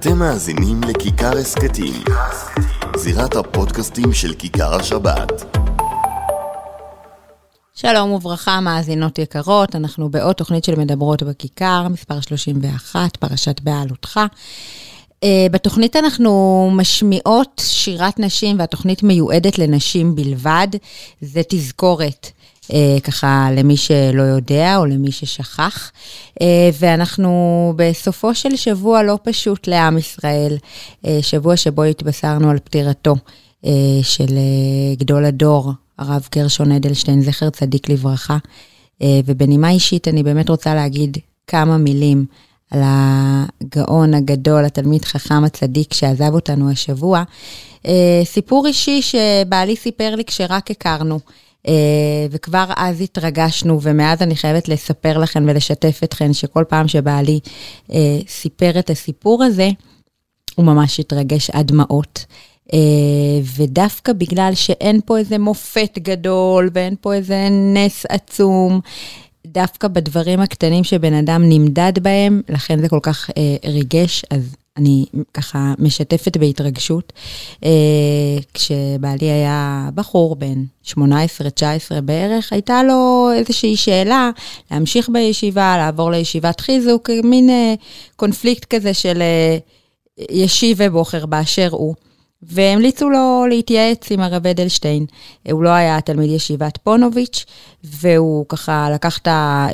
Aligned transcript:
אתם 0.00 0.18
מאזינים 0.18 0.80
לכיכר 0.88 1.38
הסכתים, 1.38 2.02
זירת 2.96 3.36
הפודקאסטים 3.36 4.12
של 4.12 4.34
כיכר 4.34 4.74
השבת. 4.74 5.56
שלום 7.74 8.10
וברכה, 8.12 8.60
מאזינות 8.60 9.18
יקרות, 9.18 9.76
אנחנו 9.76 10.08
בעוד 10.08 10.34
תוכנית 10.36 10.64
של 10.64 10.78
מדברות 10.78 11.22
בכיכר, 11.22 11.88
מספר 11.88 12.20
31, 12.20 13.16
פרשת 13.16 13.60
בעלותך. 13.60 14.20
Uh, 15.24 15.24
בתוכנית 15.50 15.96
אנחנו 15.96 16.70
משמיעות 16.72 17.62
שירת 17.64 18.18
נשים, 18.18 18.58
והתוכנית 18.58 19.02
מיועדת 19.02 19.58
לנשים 19.58 20.14
בלבד. 20.14 20.68
זה 21.20 21.40
תזכורת 21.48 22.26
אה, 22.26 22.39
ככה 23.02 23.48
למי 23.56 23.76
שלא 23.76 24.22
יודע 24.22 24.76
או 24.76 24.86
למי 24.86 25.12
ששכח. 25.12 25.92
אה, 26.42 26.70
ואנחנו 26.78 27.72
בסופו 27.76 28.34
של 28.34 28.56
שבוע 28.56 29.02
לא 29.02 29.18
פשוט 29.22 29.68
לעם 29.68 29.98
ישראל, 29.98 30.56
אה, 31.06 31.18
שבוע 31.22 31.56
שבו 31.56 31.82
התבשרנו 31.82 32.50
על 32.50 32.58
פטירתו 32.58 33.14
אה, 33.66 33.70
של 34.02 34.36
אה, 34.36 34.94
גדול 34.98 35.24
הדור, 35.24 35.72
הרב 35.98 36.28
גרשון 36.34 36.72
אדלשטיין, 36.72 37.22
זכר 37.22 37.50
צדיק 37.50 37.88
לברכה. 37.88 38.38
אה, 39.02 39.20
ובנימה 39.26 39.70
אישית 39.70 40.08
אני 40.08 40.22
באמת 40.22 40.48
רוצה 40.48 40.74
להגיד 40.74 41.16
כמה 41.46 41.78
מילים. 41.78 42.26
על 42.70 42.80
הגאון 42.84 44.14
הגדול, 44.14 44.64
התלמיד 44.64 45.04
חכם 45.04 45.44
הצדיק 45.44 45.94
שעזב 45.94 46.34
אותנו 46.34 46.70
השבוע. 46.70 47.22
אה, 47.86 48.22
סיפור 48.24 48.66
אישי 48.66 49.02
שבעלי 49.02 49.76
סיפר 49.76 50.14
לי 50.14 50.24
כשרק 50.24 50.70
הכרנו. 50.70 51.20
Uh, 51.66 51.70
וכבר 52.30 52.64
אז 52.76 53.00
התרגשנו, 53.00 53.82
ומאז 53.82 54.22
אני 54.22 54.36
חייבת 54.36 54.68
לספר 54.68 55.18
לכם 55.18 55.44
ולשתף 55.48 56.00
אתכם 56.04 56.32
שכל 56.32 56.64
פעם 56.68 56.88
שבעלי 56.88 57.40
uh, 57.88 57.92
סיפר 58.28 58.78
את 58.78 58.90
הסיפור 58.90 59.44
הזה, 59.44 59.70
הוא 60.54 60.66
ממש 60.66 61.00
התרגש 61.00 61.50
עד 61.50 61.66
דמעות. 61.66 62.24
Uh, 62.68 62.72
ודווקא 63.56 64.12
בגלל 64.12 64.54
שאין 64.54 65.00
פה 65.04 65.18
איזה 65.18 65.38
מופת 65.38 65.98
גדול 65.98 66.70
ואין 66.74 66.94
פה 67.00 67.14
איזה 67.14 67.48
נס 67.50 68.06
עצום, 68.08 68.80
דווקא 69.46 69.88
בדברים 69.88 70.40
הקטנים 70.40 70.84
שבן 70.84 71.14
אדם 71.14 71.42
נמדד 71.48 71.92
בהם, 72.02 72.42
לכן 72.48 72.80
זה 72.80 72.88
כל 72.88 73.00
כך 73.02 73.30
uh, 73.30 73.32
ריגש, 73.68 74.24
אז 74.30 74.56
אני 74.76 75.04
ככה 75.34 75.74
משתפת 75.78 76.36
בהתרגשות. 76.36 77.12
אה, 77.64 77.70
כשבעלי 78.54 79.30
היה 79.30 79.88
בחור 79.94 80.36
בן 80.36 80.64
18-19 80.86 80.94
בערך, 82.04 82.52
הייתה 82.52 82.82
לו 82.82 83.30
איזושהי 83.34 83.76
שאלה 83.76 84.30
להמשיך 84.70 85.08
בישיבה, 85.08 85.76
לעבור 85.76 86.10
לישיבת 86.10 86.60
חיזוק, 86.60 87.10
מין 87.24 87.50
אה, 87.50 87.74
קונפליקט 88.16 88.74
כזה 88.74 88.94
של 88.94 89.22
אה, 89.22 89.58
ישיב 90.30 90.76
ובוחר 90.80 91.26
באשר 91.26 91.68
הוא. 91.70 91.94
והמליצו 92.42 93.10
לו 93.10 93.46
להתייעץ 93.48 94.10
עם 94.10 94.20
הרב 94.20 94.46
אדלשטיין. 94.46 95.06
הוא 95.50 95.62
לא 95.62 95.68
היה 95.68 96.00
תלמיד 96.00 96.30
ישיבת 96.30 96.76
פונוביץ', 96.76 97.44
והוא 97.84 98.46
ככה 98.48 98.88
לקח 98.94 99.18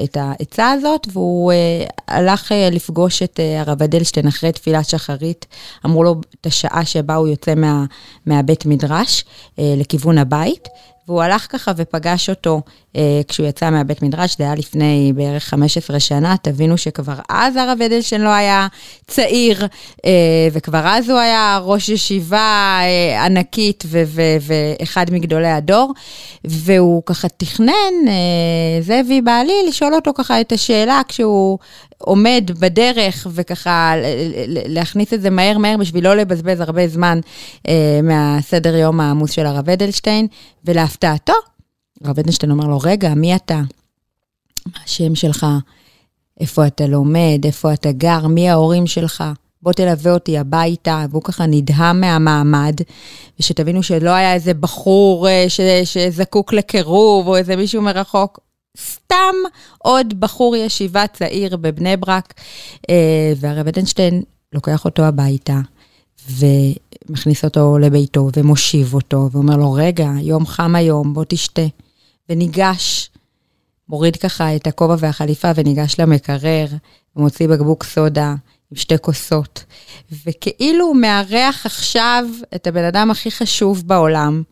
את 0.04 0.16
העצה 0.16 0.70
הזאת, 0.70 1.06
והוא 1.12 1.52
uh, 1.52 1.92
הלך 2.08 2.52
uh, 2.52 2.74
לפגוש 2.74 3.22
את 3.22 3.40
הרב 3.58 3.82
אדלשטיין 3.82 4.26
אחרי 4.26 4.52
תפילת 4.52 4.88
שחרית. 4.88 5.46
אמרו 5.84 6.04
לו 6.04 6.20
את 6.40 6.46
השעה 6.46 6.84
שבה 6.84 7.14
הוא 7.14 7.28
יוצא 7.28 7.54
מה, 7.54 7.84
מהבית 8.26 8.66
מדרש 8.66 9.24
לכיוון 9.58 10.18
הבית, 10.18 10.68
והוא 11.08 11.22
הלך 11.22 11.46
ככה 11.52 11.72
ופגש 11.76 12.30
אותו 12.30 12.60
אה, 12.96 13.20
כשהוא 13.28 13.46
יצא 13.46 13.70
מהבית 13.70 14.02
מדרש, 14.02 14.36
זה 14.38 14.44
היה 14.44 14.54
לפני 14.54 15.12
בערך 15.14 15.44
15 15.44 16.00
שנה, 16.00 16.34
תבינו 16.42 16.78
שכבר 16.78 17.14
אז 17.28 17.56
הרב 17.56 17.82
אדלשטיין 17.82 18.20
לא 18.20 18.28
היה 18.28 18.66
צעיר, 19.06 19.66
אה, 20.04 20.10
וכבר 20.52 20.82
אז 20.84 21.10
הוא 21.10 21.18
היה 21.18 21.58
ראש 21.62 21.88
ישיבה 21.88 22.78
אה, 22.82 23.24
ענקית 23.24 23.84
ואחד 24.40 25.06
מגדולי 25.12 25.50
הדור, 25.50 25.92
והוא 26.44 27.02
ככה 27.06 27.28
תכנן, 27.28 28.08
אה, 28.08 28.82
זאבי 28.82 29.20
בעלי, 29.20 29.66
לשאול 29.68 29.94
אותו 29.94 30.12
ככה 30.14 30.40
את 30.40 30.52
השאלה 30.52 31.00
כשהוא 31.08 31.58
עומד 31.98 32.50
בדרך 32.58 33.26
וככה 33.30 33.94
להכניס 34.48 35.12
את 35.12 35.22
זה 35.22 35.30
מהר 35.30 35.58
מהר 35.58 35.76
בשביל 35.76 36.04
לא 36.04 36.14
לבזבז 36.14 36.60
הרבה 36.60 36.88
זמן 36.88 37.20
אה, 37.68 38.00
מהסדר 38.02 38.76
יום 38.76 39.00
העמוס 39.00 39.30
של 39.30 39.46
הרב 39.46 39.70
אדלשטיין, 39.70 40.26
ולהפתעתו, 40.64 41.32
הרב 42.04 42.18
אדלשטיין 42.18 42.52
אומר 42.52 42.64
לו, 42.66 42.78
רגע, 42.78 43.14
מי 43.14 43.36
אתה? 43.36 43.60
מה 44.66 44.78
השם 44.84 45.14
שלך? 45.14 45.46
איפה 46.40 46.66
אתה 46.66 46.86
לומד? 46.86 47.40
איפה 47.44 47.72
אתה 47.72 47.92
גר? 47.92 48.26
מי 48.26 48.50
ההורים 48.50 48.86
שלך? 48.86 49.24
בוא 49.62 49.72
תלווה 49.72 50.12
אותי 50.12 50.38
הביתה, 50.38 51.06
והוא 51.10 51.22
ככה 51.22 51.46
נדהם 51.46 52.00
מהמעמד, 52.00 52.74
ושתבינו 53.40 53.82
שלא 53.82 54.10
היה 54.10 54.34
איזה 54.34 54.54
בחור 54.54 55.28
אה, 55.28 55.44
ש, 55.48 55.60
שזקוק 55.84 56.52
לקירוב, 56.52 57.28
או 57.28 57.36
איזה 57.36 57.56
מישהו 57.56 57.82
מרחוק, 57.82 58.40
סתם 58.76 59.34
עוד 59.78 60.20
בחור 60.20 60.56
ישיבה 60.56 61.06
צעיר 61.06 61.56
בבני 61.56 61.96
ברק, 61.96 62.34
אה, 62.90 63.32
והרב 63.36 63.68
אדנשטיין 63.68 64.22
לוקח 64.52 64.84
אותו 64.84 65.04
הביתה, 65.04 65.60
ומכניס 66.30 67.44
אותו 67.44 67.78
לביתו, 67.78 68.28
ומושיב 68.36 68.94
אותו, 68.94 69.28
ואומר 69.32 69.56
לו, 69.56 69.72
רגע, 69.72 70.10
יום 70.20 70.46
חם 70.46 70.74
היום, 70.74 71.14
בוא 71.14 71.24
תשתה. 71.28 71.66
וניגש, 72.28 73.10
מוריד 73.88 74.16
ככה 74.16 74.56
את 74.56 74.66
הכובע 74.66 74.94
והחליפה 74.98 75.48
וניגש 75.54 76.00
למקרר, 76.00 76.66
ומוציא 77.16 77.48
בקבוק 77.48 77.84
סודה 77.84 78.34
עם 78.70 78.76
שתי 78.76 78.94
כוסות. 79.00 79.64
וכאילו 80.26 80.86
הוא 80.86 80.96
מארח 80.96 81.66
עכשיו 81.66 82.24
את 82.54 82.66
הבן 82.66 82.84
אדם 82.84 83.10
הכי 83.10 83.30
חשוב 83.30 83.82
בעולם, 83.86 84.42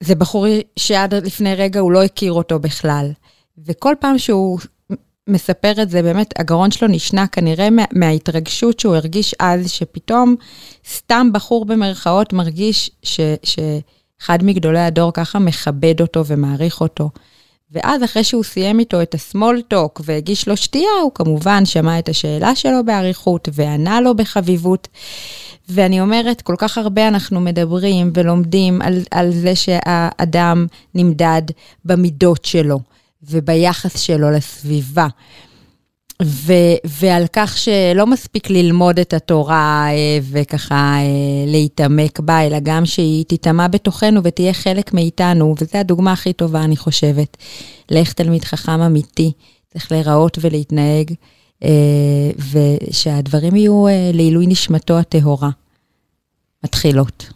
זה 0.00 0.14
בחור 0.14 0.46
שעד 0.78 1.14
לפני 1.14 1.54
רגע 1.54 1.80
הוא 1.80 1.92
לא 1.92 2.02
הכיר 2.02 2.32
אותו 2.32 2.58
בכלל. 2.58 3.10
וכל 3.58 3.94
פעם 4.00 4.18
שהוא 4.18 4.58
מספר 5.28 5.72
את 5.82 5.90
זה, 5.90 6.02
באמת, 6.02 6.40
הגרון 6.40 6.70
שלו 6.70 6.88
נשנע 6.88 7.26
כנראה 7.26 7.70
מה, 7.70 7.84
מההתרגשות 7.92 8.80
שהוא 8.80 8.96
הרגיש 8.96 9.34
אז, 9.40 9.70
שפתאום 9.70 10.36
סתם 10.88 11.30
בחור 11.32 11.64
במרכאות 11.64 12.32
מרגיש 12.32 12.90
ש, 13.02 13.20
שאחד 13.42 14.38
מגדולי 14.42 14.80
הדור 14.80 15.12
ככה 15.12 15.38
מכבד 15.38 16.00
אותו 16.00 16.26
ומעריך 16.26 16.80
אותו. 16.80 17.10
ואז 17.70 18.04
אחרי 18.04 18.24
שהוא 18.24 18.44
סיים 18.44 18.78
איתו 18.78 19.02
את 19.02 19.14
ה-small 19.14 19.74
talk 19.74 20.00
והגיש 20.04 20.48
לו 20.48 20.56
שתייה, 20.56 20.90
הוא 21.02 21.12
כמובן 21.14 21.64
שמע 21.64 21.98
את 21.98 22.08
השאלה 22.08 22.54
שלו 22.54 22.84
באריכות 22.84 23.48
וענה 23.52 24.00
לו 24.00 24.16
בחביבות. 24.16 24.88
ואני 25.68 26.00
אומרת, 26.00 26.42
כל 26.42 26.54
כך 26.58 26.78
הרבה 26.78 27.08
אנחנו 27.08 27.40
מדברים 27.40 28.10
ולומדים 28.14 28.82
על, 28.82 29.02
על 29.10 29.30
זה 29.32 29.56
שהאדם 29.56 30.66
נמדד 30.94 31.42
במידות 31.84 32.44
שלו 32.44 32.80
וביחס 33.22 34.00
שלו 34.00 34.30
לסביבה. 34.30 35.06
ו, 36.22 36.52
ועל 36.84 37.24
כך 37.32 37.58
שלא 37.58 38.06
מספיק 38.06 38.50
ללמוד 38.50 38.98
את 38.98 39.14
התורה 39.14 39.86
אה, 39.90 40.18
וככה 40.30 40.94
אה, 40.98 41.02
להתעמק 41.46 42.20
בה, 42.20 42.46
אלא 42.46 42.58
גם 42.62 42.86
שהיא 42.86 43.24
תיטמע 43.24 43.68
בתוכנו 43.68 44.20
ותהיה 44.24 44.52
חלק 44.52 44.94
מאיתנו, 44.94 45.54
וזו 45.60 45.78
הדוגמה 45.78 46.12
הכי 46.12 46.32
טובה, 46.32 46.64
אני 46.64 46.76
חושבת, 46.76 47.36
לאיך 47.90 48.12
תלמיד 48.12 48.44
חכם 48.44 48.80
אמיתי 48.80 49.32
צריך 49.72 49.92
להיראות 49.92 50.38
ולהתנהג, 50.40 51.14
ושהדברים 52.52 53.56
יהיו 53.56 53.84
לעילוי 54.12 54.46
נשמתו 54.46 54.98
הטהורה. 54.98 55.50
מתחילות. 56.64 57.35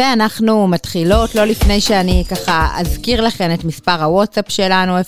ואנחנו 0.00 0.68
מתחילות, 0.68 1.34
לא 1.34 1.44
לפני 1.44 1.80
שאני 1.80 2.24
ככה 2.30 2.68
אזכיר 2.76 3.20
לכם 3.20 3.50
את 3.54 3.64
מספר 3.64 4.04
הוואטסאפ 4.04 4.44
שלנו, 4.48 5.00
0537-443-443, 5.00 5.04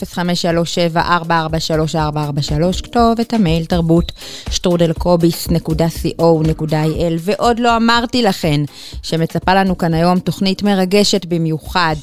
כתובת 2.82 3.34
המייל 3.34 3.64
תרבות 3.64 4.12
שטרודלקוביס.co.il, 4.50 7.18
ועוד 7.18 7.60
לא 7.60 7.76
אמרתי 7.76 8.22
לכן 8.22 8.60
שמצפה 9.02 9.54
לנו 9.54 9.78
כאן 9.78 9.94
היום 9.94 10.18
תוכנית 10.18 10.62
מרגשת 10.62 11.26
במיוחד, 11.26 11.96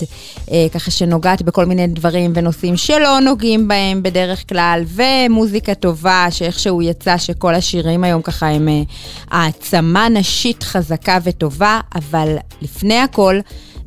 אה, 0.52 0.68
ככה 0.74 0.92
שנוגעת 0.92 1.42
בכל 1.42 1.66
מיני 1.66 1.88
דברים 1.88 2.32
ונושאים 2.36 2.78
שלא 2.78 3.20
נוגעים 3.20 3.68
בהם 3.68 4.04
בדרך 4.04 4.50
כלל, 4.50 4.84
ומוזיקה 4.88 5.74
טובה, 5.74 6.28
שאיכשהו 6.32 6.82
יצא 6.82 7.18
שכל 7.18 7.56
השירים 7.56 8.04
היום 8.04 8.22
ככה 8.22 8.48
הם 8.48 8.68
אה, 8.68 8.82
העצמה 9.32 10.10
נשית 10.10 10.64
חזקה 10.64 11.18
וטובה, 11.24 11.80
אבל 11.96 12.36
לפני 12.62 12.79
הכל, 13.04 13.40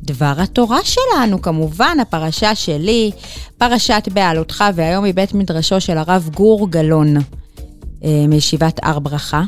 דבר 0.03 0.33
התורה 0.37 0.79
שלנו, 0.83 1.41
כמובן, 1.41 1.97
הפרשה 2.01 2.55
שלי, 2.55 3.11
פרשת 3.57 4.07
בעלותך, 4.13 4.63
והיום 4.75 5.03
מבית 5.03 5.33
מדרשו 5.33 5.81
של 5.81 5.97
הרב 5.97 6.29
גור 6.33 6.69
גלאון, 6.69 7.17
אה, 8.03 8.25
מישיבת 8.27 8.79
הר 8.83 8.99
ברכה. 8.99 9.43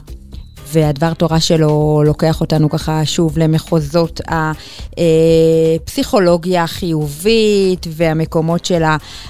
והדבר 0.75 1.13
תורה 1.13 1.39
שלו 1.39 2.01
לוקח 2.05 2.41
אותנו 2.41 2.69
ככה 2.69 3.05
שוב 3.05 3.37
למחוזות 3.37 4.21
הפסיכולוגיה 5.83 6.63
החיובית 6.63 7.87
והמקומות 7.89 8.65
של 8.65 8.83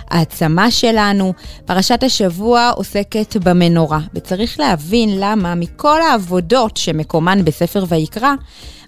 העצמה 0.10 0.72
שלנו. 0.72 1.34
פרשת 1.66 2.04
השבוע 2.04 2.72
עוסקת 2.76 3.38
במנורה, 3.38 4.00
וצריך 4.14 4.60
להבין 4.60 5.10
למה 5.20 5.56
מכל 5.56 6.02
העבודות 6.02 6.78
שמקומן 6.78 7.46
בספר 7.46 7.84
ויקרא, 7.88 8.34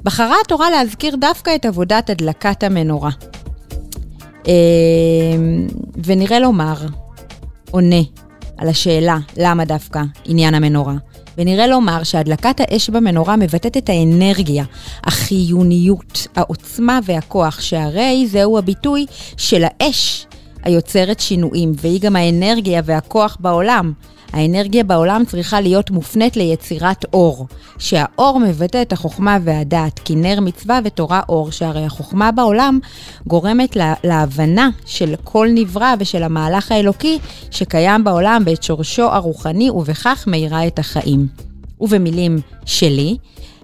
בחרה 0.04 0.36
התורה 0.46 0.70
להזכיר 0.70 1.16
דווקא 1.16 1.56
את 1.56 1.66
עבודת 1.66 2.10
הדלקת 2.10 2.64
המנורה. 2.64 3.12
אמ, 4.48 5.68
ונראה 6.06 6.40
לומר, 6.40 6.76
עונה 7.72 8.02
על 8.58 8.68
השאלה 8.70 9.18
למה 9.38 9.66
דווקא 9.66 10.02
עניין 10.26 10.54
המנורה. 10.54 10.96
ונראה 11.38 11.68
לומר 11.68 12.04
שהדלקת 12.04 12.60
האש 12.60 12.90
במנורה 12.90 13.36
מבטאת 13.36 13.78
את 13.78 13.90
האנרגיה, 13.90 14.64
החיוניות, 15.04 16.28
העוצמה 16.36 17.00
והכוח, 17.06 17.62
שהרי 17.62 18.28
זהו 18.28 18.58
הביטוי 18.58 19.06
של 19.38 19.64
האש 19.64 20.28
היוצרת 20.64 21.20
שינויים, 21.20 21.72
והיא 21.82 22.02
גם 22.02 22.16
האנרגיה 22.16 22.82
והכוח 22.86 23.38
בעולם. 23.40 23.94
האנרגיה 24.34 24.84
בעולם 24.84 25.24
צריכה 25.28 25.62
להיות 25.62 25.92
מופנית 25.92 26.38
ליצירת 26.38 27.06
אור, 27.14 27.48
שהאור 27.78 28.40
מבטא 28.40 28.82
את 28.82 28.94
החוכמה 28.94 29.38
והדעת, 29.44 30.00
כי 30.00 30.16
נר 30.16 30.40
מצווה 30.42 30.80
ותורה 30.84 31.22
אור, 31.30 31.52
שהרי 31.52 31.86
החוכמה 31.86 32.32
בעולם 32.32 32.80
גורמת 33.28 33.76
לה, 33.76 33.94
להבנה 34.04 34.70
של 34.86 35.16
כל 35.24 35.48
נברא 35.54 35.94
ושל 36.00 36.24
המהלך 36.24 36.72
האלוקי 36.72 37.20
שקיים 37.52 38.04
בעולם 38.04 38.44
ואת 38.46 38.64
שורשו 38.64 39.04
הרוחני, 39.04 39.70
ובכך 39.70 40.24
מאירה 40.28 40.68
את 40.68 40.80
החיים. 40.80 41.28
ובמילים 41.80 42.40
שלי, 42.66 43.18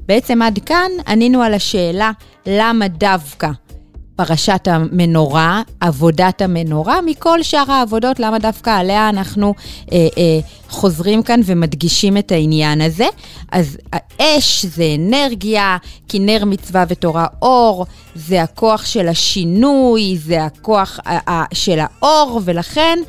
בעצם 0.06 0.42
עד 0.42 0.60
כאן 0.66 0.92
ענינו 1.08 1.42
על 1.42 1.54
השאלה 1.54 2.12
למה 2.46 2.88
דווקא 2.88 3.50
פרשת 4.16 4.68
המנורה, 4.68 5.62
עבודת 5.80 6.42
המנורה, 6.42 7.00
מכל 7.06 7.44
שאר 7.44 7.72
העבודות, 7.72 8.20
למה 8.20 8.40
דווקא 8.40 8.70
עליה 8.70 9.10
אנחנו 9.10 9.54
אה, 9.92 9.98
אה, 10.18 10.40
חוזרים 10.70 11.24
כאן 11.24 11.42
ומדגישים 11.46 12.18
את 12.18 12.32
העניין 12.32 12.82
הזה. 12.82 13.08
אז 13.52 13.78
האש 13.94 14.66
זה 14.66 14.84
אנרגיה, 15.00 15.78
כי 16.08 16.20
נר 16.20 16.46
מצווה 16.46 16.86
ותורה 16.88 17.28
אור, 17.42 17.86
זה 18.16 18.44
הכוח 18.44 18.86
של 18.86 19.08
השינוי, 19.08 20.18
זה 20.18 20.46
הכוח 20.46 21.00
אה, 21.08 21.20
אה, 21.28 21.44
של 21.54 21.80
האור, 21.80 22.42
ולכן 22.44 23.00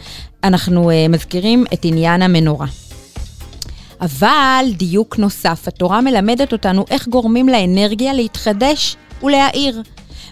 אנחנו 0.44 0.90
אה, 0.90 1.08
מזכירים 1.08 1.64
את 1.72 1.84
עניין 1.84 2.22
המנורה. 2.22 2.66
אבל 4.00 4.64
דיוק 4.76 5.18
נוסף, 5.18 5.68
התורה 5.68 6.00
מלמדת 6.00 6.52
אותנו 6.52 6.84
איך 6.90 7.08
גורמים 7.08 7.48
לאנרגיה 7.48 8.12
להתחדש 8.12 8.96
ולהאיר. 9.22 9.82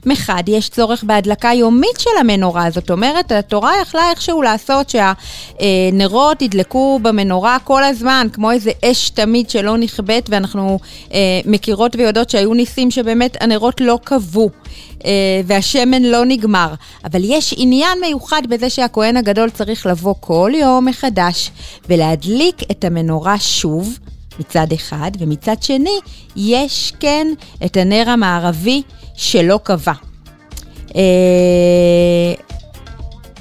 מחד, 0.06 0.42
יש 0.46 0.68
צורך 0.68 1.04
בהדלקה 1.04 1.52
יומית 1.52 1.98
של 1.98 2.10
המנורה, 2.20 2.70
זאת 2.70 2.90
אומרת, 2.90 3.32
התורה 3.32 3.72
יכלה 3.82 4.10
איכשהו 4.10 4.42
לעשות 4.42 4.90
שהנרות 4.90 6.42
ידלקו 6.42 6.98
במנורה 7.02 7.56
כל 7.64 7.84
הזמן, 7.84 8.26
כמו 8.32 8.50
איזה 8.50 8.70
אש 8.84 9.10
תמיד 9.10 9.50
שלא 9.50 9.76
נכבית, 9.76 10.30
ואנחנו 10.30 10.78
אה, 11.12 11.40
מכירות 11.44 11.96
ויודעות 11.96 12.30
שהיו 12.30 12.54
ניסים 12.54 12.90
שבאמת 12.90 13.36
הנרות 13.40 13.80
לא 13.80 13.98
כבו. 14.04 14.50
אה, 15.04 15.40
והשמן 15.46 16.02
לא 16.02 16.24
נגמר. 16.24 16.74
אבל 17.04 17.20
יש 17.24 17.54
עניין 17.56 18.00
מיוחד 18.00 18.42
בזה 18.48 18.70
שהכהן 18.70 19.16
הגדול 19.16 19.50
צריך 19.50 19.86
לבוא 19.86 20.14
כל 20.20 20.52
יום 20.54 20.84
מחדש 20.84 21.50
ולהדליק 21.88 22.56
את 22.70 22.84
המנורה 22.84 23.38
שוב, 23.38 23.98
מצד 24.40 24.66
אחד, 24.74 25.10
ומצד 25.18 25.62
שני, 25.62 25.98
יש 26.36 26.92
כן 27.00 27.26
את 27.64 27.76
הנר 27.76 28.10
המערבי 28.10 28.82
שלא 29.16 29.60
קבע. 29.62 29.92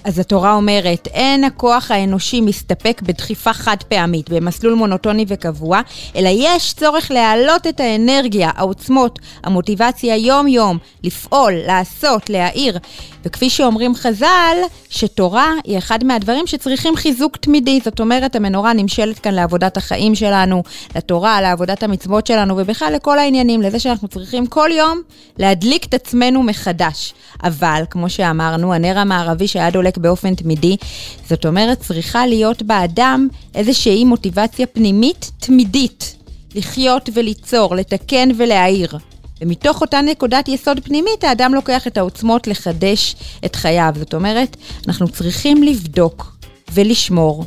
אז 0.03 0.19
התורה 0.19 0.53
אומרת, 0.53 1.07
אין 1.07 1.43
הכוח 1.43 1.91
האנושי 1.91 2.41
מסתפק 2.41 3.01
בדחיפה 3.05 3.53
חד 3.53 3.77
פעמית, 3.87 4.29
במסלול 4.29 4.73
מונוטוני 4.73 5.25
וקבוע, 5.27 5.81
אלא 6.15 6.29
יש 6.33 6.73
צורך 6.73 7.11
להעלות 7.11 7.67
את 7.67 7.79
האנרגיה, 7.79 8.51
העוצמות, 8.55 9.19
המוטיבציה 9.43 10.15
יום-יום, 10.15 10.77
לפעול, 11.03 11.53
לעשות, 11.53 12.29
להעיר. 12.29 12.77
וכפי 13.25 13.49
שאומרים 13.49 13.95
חז"ל, 13.95 14.57
שתורה 14.89 15.51
היא 15.63 15.77
אחד 15.77 16.03
מהדברים 16.03 16.47
שצריכים 16.47 16.95
חיזוק 16.95 17.37
תמידי. 17.37 17.79
זאת 17.85 17.99
אומרת, 17.99 18.35
המנורה 18.35 18.73
נמשלת 18.73 19.19
כאן 19.19 19.33
לעבודת 19.33 19.77
החיים 19.77 20.15
שלנו, 20.15 20.63
לתורה, 20.95 21.41
לעבודת 21.41 21.83
המצוות 21.83 22.27
שלנו, 22.27 22.57
ובכלל 22.57 22.93
לכל 22.95 23.19
העניינים, 23.19 23.61
לזה 23.61 23.79
שאנחנו 23.79 24.07
צריכים 24.07 24.45
כל 24.45 24.69
יום 24.73 25.01
להדליק 25.37 25.85
את 25.85 25.93
עצמנו 25.93 26.43
מחדש. 26.43 27.13
אבל, 27.43 27.83
כמו 27.89 28.09
שאמרנו, 28.09 28.73
הנר 28.73 28.99
המערבי 28.99 29.47
שהיה 29.47 29.69
דולק 29.91 29.97
באופן 29.97 30.35
תמידי, 30.35 30.77
זאת 31.29 31.45
אומרת, 31.45 31.79
צריכה 31.79 32.27
להיות 32.27 32.63
באדם 32.63 33.27
איזושהי 33.55 34.05
מוטיבציה 34.05 34.65
פנימית 34.65 35.31
תמידית. 35.39 36.15
לחיות 36.55 37.09
וליצור, 37.13 37.75
לתקן 37.75 38.29
ולהעיר. 38.37 38.97
ומתוך 39.41 39.81
אותה 39.81 40.01
נקודת 40.01 40.47
יסוד 40.47 40.79
פנימית, 40.83 41.23
האדם 41.23 41.53
לוקח 41.53 41.87
את 41.87 41.97
העוצמות 41.97 42.47
לחדש 42.47 43.15
את 43.45 43.55
חייו. 43.55 43.93
זאת 43.97 44.13
אומרת, 44.13 44.57
אנחנו 44.87 45.07
צריכים 45.07 45.63
לבדוק 45.63 46.35
ולשמור. 46.73 47.45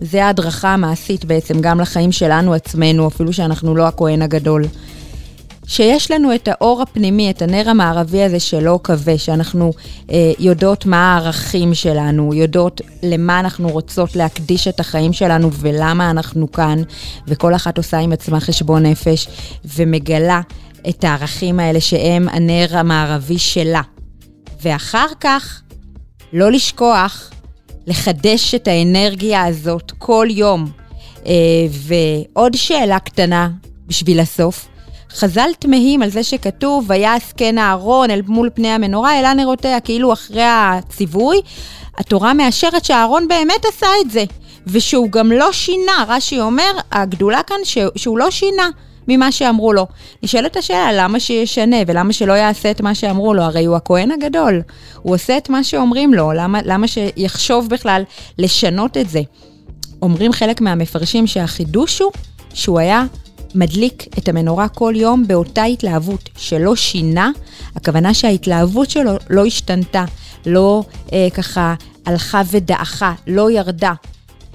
זה 0.00 0.24
ההדרכה 0.24 0.68
המעשית 0.68 1.24
בעצם, 1.24 1.60
גם 1.60 1.80
לחיים 1.80 2.12
שלנו 2.12 2.54
עצמנו, 2.54 3.08
אפילו 3.08 3.32
שאנחנו 3.32 3.76
לא 3.76 3.86
הכהן 3.86 4.22
הגדול. 4.22 4.64
שיש 5.66 6.10
לנו 6.10 6.34
את 6.34 6.48
האור 6.48 6.82
הפנימי, 6.82 7.30
את 7.30 7.42
הנר 7.42 7.68
המערבי 7.68 8.22
הזה 8.22 8.40
שלא 8.40 8.80
כבה, 8.84 9.18
שאנחנו 9.18 9.72
אה, 10.10 10.32
יודעות 10.38 10.86
מה 10.86 11.14
הערכים 11.14 11.74
שלנו, 11.74 12.34
יודעות 12.34 12.80
למה 13.02 13.40
אנחנו 13.40 13.68
רוצות 13.68 14.16
להקדיש 14.16 14.68
את 14.68 14.80
החיים 14.80 15.12
שלנו 15.12 15.50
ולמה 15.52 16.10
אנחנו 16.10 16.52
כאן, 16.52 16.82
וכל 17.28 17.54
אחת 17.54 17.76
עושה 17.78 17.98
עם 17.98 18.12
עצמה 18.12 18.40
חשבון 18.40 18.86
נפש, 18.86 19.28
ומגלה 19.64 20.40
את 20.88 21.04
הערכים 21.04 21.60
האלה 21.60 21.80
שהם 21.80 22.28
הנר 22.28 22.66
המערבי 22.70 23.38
שלה. 23.38 23.82
ואחר 24.62 25.06
כך, 25.20 25.62
לא 26.32 26.52
לשכוח 26.52 27.30
לחדש 27.86 28.54
את 28.54 28.68
האנרגיה 28.68 29.44
הזאת 29.44 29.92
כל 29.98 30.26
יום. 30.30 30.70
אה, 31.26 31.32
ועוד 31.70 32.54
שאלה 32.54 32.98
קטנה 32.98 33.50
בשביל 33.86 34.20
הסוף. 34.20 34.68
חז"ל 35.14 35.50
תמהים 35.58 36.02
על 36.02 36.10
זה 36.10 36.22
שכתוב, 36.22 36.84
ויעש 36.88 37.22
כן 37.36 37.58
אהרון 37.58 38.10
אל 38.10 38.22
מול 38.26 38.50
פני 38.54 38.68
המנורה, 38.68 39.18
אלה 39.18 39.34
נרותיה, 39.34 39.80
כאילו 39.80 40.12
אחרי 40.12 40.44
הציווי, 40.44 41.40
התורה 41.98 42.34
מאשרת 42.34 42.84
שאהרון 42.84 43.28
באמת 43.28 43.64
עשה 43.68 43.86
את 44.00 44.10
זה, 44.10 44.24
ושהוא 44.66 45.08
גם 45.10 45.32
לא 45.32 45.52
שינה, 45.52 46.04
רש"י 46.08 46.40
אומר, 46.40 46.72
הגדולה 46.92 47.42
כאן 47.42 47.56
שהוא 47.96 48.18
לא 48.18 48.30
שינה. 48.30 48.68
ממה 49.08 49.32
שאמרו 49.32 49.72
לו. 49.72 49.86
נשאלת 50.22 50.56
השאלה, 50.56 50.92
למה 50.92 51.20
שישנה 51.20 51.76
ולמה 51.86 52.12
שלא 52.12 52.32
יעשה 52.32 52.70
את 52.70 52.80
מה 52.80 52.94
שאמרו 52.94 53.34
לו? 53.34 53.42
הרי 53.42 53.64
הוא 53.64 53.76
הכהן 53.76 54.10
הגדול. 54.10 54.62
הוא 55.02 55.14
עושה 55.14 55.36
את 55.36 55.48
מה 55.48 55.64
שאומרים 55.64 56.14
לו, 56.14 56.32
למה, 56.32 56.60
למה 56.64 56.86
שיחשוב 56.88 57.68
בכלל 57.68 58.02
לשנות 58.38 58.96
את 58.96 59.08
זה? 59.08 59.20
אומרים 60.02 60.32
חלק 60.32 60.60
מהמפרשים 60.60 61.26
שהחידוש 61.26 62.00
הוא 62.00 62.12
שהוא 62.54 62.78
היה 62.78 63.04
מדליק 63.54 64.06
את 64.18 64.28
המנורה 64.28 64.68
כל 64.68 64.94
יום 64.96 65.26
באותה 65.26 65.64
התלהבות 65.64 66.28
שלא 66.36 66.76
שינה, 66.76 67.30
הכוונה 67.76 68.14
שההתלהבות 68.14 68.90
שלו 68.90 69.12
לא 69.30 69.44
השתנתה, 69.44 70.04
לא 70.46 70.82
אה, 71.12 71.28
ככה 71.34 71.74
הלכה 72.06 72.42
ודעכה, 72.50 73.14
לא 73.26 73.50
ירדה. 73.50 73.92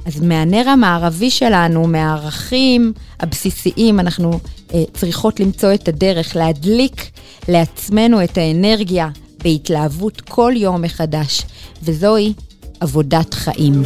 אז 0.05 0.21
מהנר 0.21 0.69
המערבי 0.69 1.29
שלנו, 1.29 1.87
מהערכים 1.87 2.93
הבסיסיים, 3.19 3.99
אנחנו 3.99 4.39
אה, 4.73 4.83
צריכות 4.93 5.39
למצוא 5.39 5.73
את 5.73 5.87
הדרך 5.87 6.35
להדליק 6.35 7.11
לעצמנו 7.47 8.23
את 8.23 8.37
האנרגיה 8.37 9.09
בהתלהבות 9.43 10.21
כל 10.21 10.53
יום 10.55 10.81
מחדש, 10.81 11.41
וזוהי 11.83 12.33
עבודת 12.79 13.33
חיים. 13.33 13.83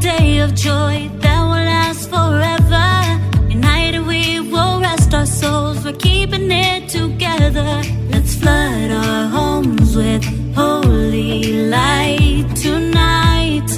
day 0.00 0.38
of 0.38 0.54
joy 0.54 1.10
that 1.20 1.40
will 1.42 1.64
last 1.72 2.10
forever. 2.10 3.48
United 3.48 4.06
we 4.06 4.40
will 4.40 4.80
rest 4.80 5.14
our 5.14 5.26
souls, 5.26 5.84
we're 5.84 5.92
keeping 5.92 6.50
it 6.50 6.88
together. 6.88 7.82
Let's 8.10 8.34
flood 8.34 8.90
our 8.90 9.28
homes 9.28 9.96
with 9.96 10.24
holy 10.54 11.68
light 11.68 12.46
tonight. 12.56 13.68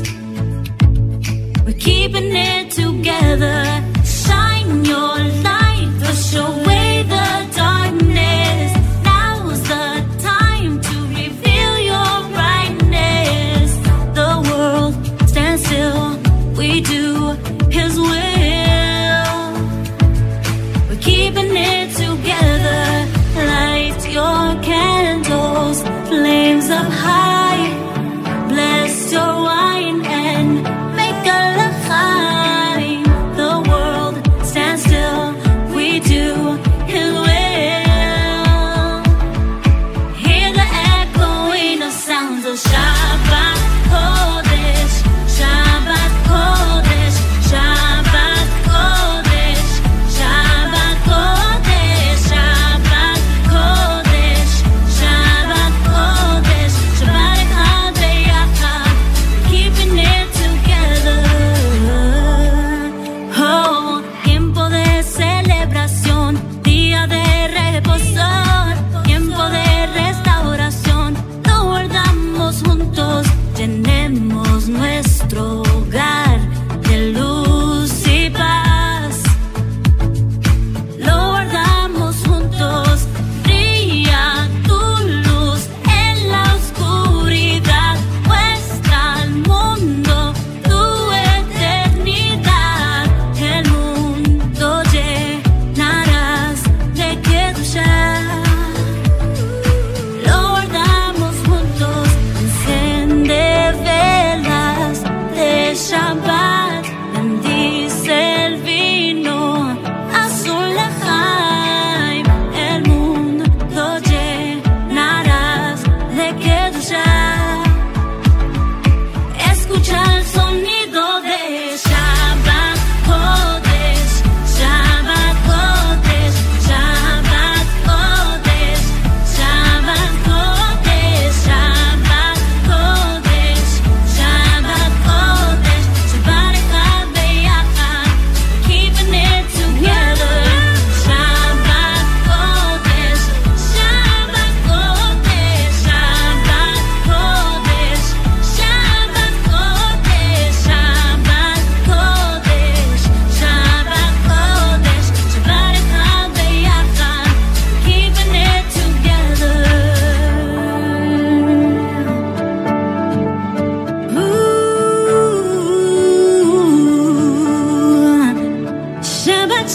We're 1.65 1.79
keeping 1.79 2.35
it 2.35 2.71
together. 2.73 3.65
Shine 4.05 4.85
your 4.85 5.19
light. 5.19 5.38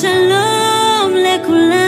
שלום 0.03 1.13
לכולם. 1.15 1.82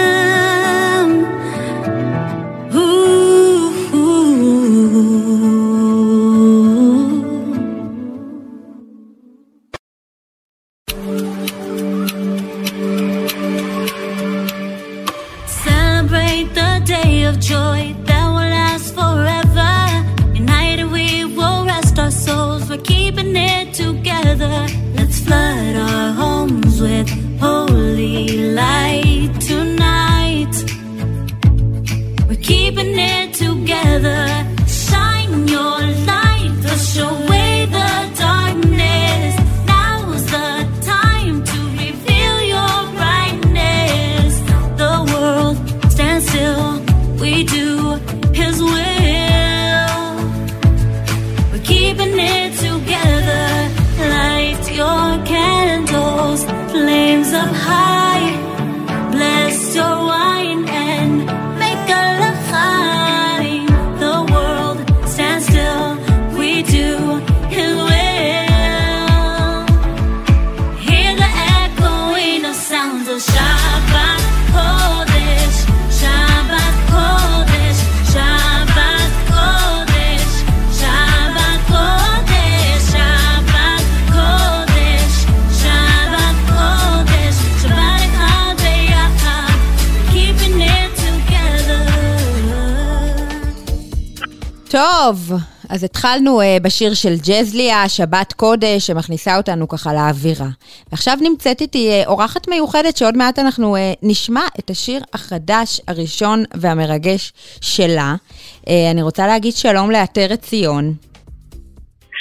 טוב, 94.76 95.32
אז 95.70 95.84
התחלנו 95.84 96.42
uh, 96.42 96.64
בשיר 96.64 96.94
של 96.94 97.14
ג'זליה, 97.28 97.90
שבת 97.90 98.34
קודש, 98.34 98.88
שמכניסה 98.88 99.38
אותנו 99.38 99.68
ככה 99.68 99.94
לאווירה. 99.94 100.48
ועכשיו 100.92 101.18
נמצאת 101.22 101.62
איתי 101.62 102.04
uh, 102.04 102.08
אורחת 102.08 102.48
מיוחדת, 102.48 102.98
שעוד 102.98 103.18
מעט 103.18 103.40
אנחנו 103.40 103.76
uh, 103.76 103.80
נשמע 104.04 104.42
את 104.60 104.70
השיר 104.70 105.02
החדש, 105.14 105.82
הראשון 105.88 106.44
והמרגש 106.54 107.34
שלה. 107.62 108.16
Uh, 108.62 108.70
אני 108.92 109.02
רוצה 109.02 109.28
להגיד 109.28 109.54
שלום 109.54 109.92
לעטרת 109.92 110.42
ציון. 110.42 110.94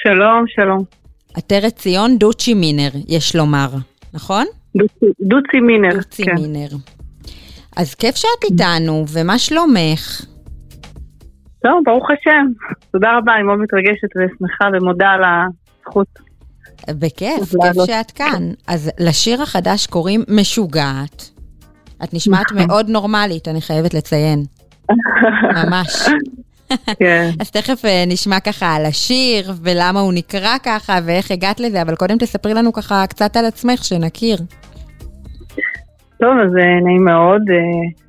שלום, 0.03 0.45
שלום. 0.49 0.85
עטרת 1.35 1.77
ציון 1.77 2.19
דוצ'י 2.19 2.55
מינר, 2.55 2.91
יש 3.09 3.37
לומר, 3.37 3.69
נכון? 4.13 4.47
דוצ'י, 5.21 5.61
מינר, 5.61 5.95
דוצ'י 5.95 6.25
כן. 6.25 6.35
מינר. 6.35 6.69
אז 7.77 7.95
כיף 7.95 8.17
שאת 8.17 8.45
איתנו, 8.51 9.05
ומה 9.09 9.39
שלומך? 9.39 10.34
טוב, 11.65 11.83
ברוך 11.85 12.11
השם. 12.11 12.47
תודה 12.93 13.19
רבה, 13.19 13.35
אני 13.35 13.43
מאוד 13.43 13.59
מתרגשת 13.59 14.09
ושמחה 14.17 14.65
ומודה 14.73 15.09
על 15.09 15.21
הזכות. 15.25 16.07
בכיף, 16.89 17.39
כיף 17.63 17.87
שאת 17.87 18.11
כאן. 18.11 18.43
אז 18.69 18.91
לשיר 19.01 19.43
החדש 19.43 19.87
קוראים 19.87 20.21
משוגעת. 20.29 21.31
את 22.05 22.15
נשמעת 22.15 22.53
נכון. 22.53 22.67
מאוד 22.67 22.89
נורמלית, 22.89 23.49
אני 23.49 23.61
חייבת 23.61 23.95
לציין. 23.95 24.39
ממש. 25.55 26.09
כן. 27.01 27.31
אז 27.41 27.51
תכף 27.51 27.85
אה, 27.85 28.05
נשמע 28.07 28.41
ככה 28.41 28.67
על 28.67 28.85
השיר, 28.85 29.53
ולמה 29.63 30.01
הוא 30.01 30.13
נקרא 30.13 30.57
ככה, 30.65 30.99
ואיך 31.05 31.31
הגעת 31.31 31.61
לזה, 31.61 31.83
אבל 31.83 31.95
קודם 31.97 32.19
תספרי 32.19 32.55
לנו 32.55 32.73
ככה 32.73 33.07
קצת 33.09 33.37
על 33.37 33.45
עצמך, 33.45 33.85
שנכיר. 33.85 34.37
טוב, 36.21 36.39
אז 36.45 36.57
אה, 36.57 36.81
נעים 36.85 37.05
מאוד. 37.05 37.43
אה, 37.51 38.05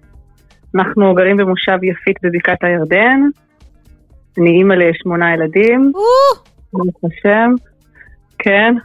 אנחנו 0.75 1.13
גרים 1.13 1.38
במושב 1.38 1.83
יפית 1.83 2.17
בבקעת 2.24 2.63
הירדן. 2.63 3.19
אני 4.38 4.50
אימא 4.50 4.74
לשמונה 4.74 5.34
ילדים. 5.34 5.92
ברוך 6.74 7.04
השם. 7.04 7.51
כן. 8.39 8.75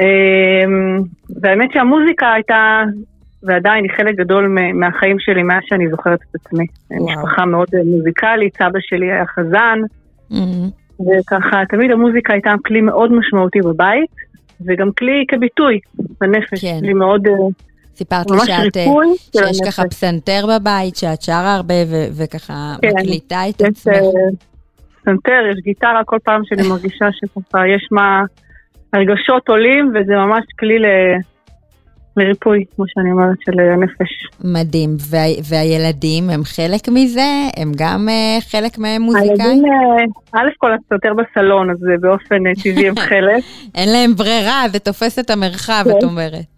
אמ, 0.00 0.98
והאמת 1.40 1.72
שהמוזיקה 1.72 2.32
הייתה, 2.32 2.82
ועדיין 3.42 3.84
היא 3.84 3.92
חלק 3.96 4.16
גדול 4.16 4.56
מהחיים 4.74 5.16
שלי 5.18 5.42
מאז 5.42 5.62
שאני 5.66 5.88
זוכרת 5.90 6.18
את 6.30 6.34
עצמי. 6.34 6.66
משפחה 6.90 7.44
מאוד 7.44 7.68
מוזיקלית, 7.86 8.56
סבא 8.56 8.78
שלי 8.80 9.12
היה 9.12 9.26
חזן. 9.26 9.78
וככה, 11.00 11.62
תמיד 11.68 11.90
המוזיקה 11.90 12.32
הייתה 12.32 12.54
כלי 12.64 12.80
מאוד 12.80 13.12
משמעותי 13.12 13.58
בבית, 13.60 14.10
וגם 14.66 14.92
כלי 14.92 15.24
כביטוי 15.28 15.78
בנפש. 16.20 16.64
כן. 16.64 16.78
כלי 16.80 16.92
מאוד... 16.92 17.28
סיפרת 17.96 18.30
לי 18.30 18.38
שאת, 18.38 18.76
אה, 18.76 18.84
שיש 19.32 19.60
ככה 19.66 19.82
פסנתר 19.84 20.46
בבית, 20.48 20.96
שאת 20.96 21.22
שרה 21.22 21.54
הרבה 21.54 21.74
וככה 22.16 22.74
כן, 22.82 22.88
מקליטה 22.88 23.42
את 23.48 23.62
עצמך. 23.62 23.94
פסנתר, 25.00 25.42
יש 25.52 25.56
גיטרה, 25.64 26.04
כל 26.04 26.18
פעם 26.24 26.42
שאני 26.44 26.68
מרגישה 26.70 27.06
שככה 27.12 27.68
יש 27.68 27.88
מה, 27.90 28.22
הרגשות 28.92 29.48
עולים, 29.48 29.88
וזה 29.88 30.12
ממש 30.12 30.44
כלי 30.58 30.78
ל... 30.78 30.86
לריפוי, 32.16 32.64
כמו 32.76 32.84
שאני 32.88 33.12
אומרת, 33.12 33.36
של 33.44 33.60
הנפש. 33.60 34.28
מדהים. 34.44 34.96
וה, 35.10 35.18
והילדים 35.48 36.30
הם 36.30 36.44
חלק 36.44 36.88
מזה? 36.88 37.30
הם 37.56 37.72
גם 37.76 38.08
uh, 38.08 38.50
חלק 38.50 38.78
ממוזיקאים? 38.78 39.40
הילדים, 39.40 39.64
uh, 39.64 40.38
א' 40.38 40.48
כל 40.58 40.72
הפסנתר 40.72 41.12
בסלון, 41.14 41.70
אז 41.70 41.76
באופן 42.00 42.36
טבעי 42.62 42.88
הם 42.88 42.96
חלק. 43.08 43.44
אין 43.74 43.88
להם 43.92 44.14
ברירה, 44.14 44.64
זה 44.72 44.78
תופס 44.78 45.18
את 45.18 45.30
המרחב, 45.30 45.84
את 45.90 45.96
כן. 46.00 46.06
אומרת. 46.06 46.53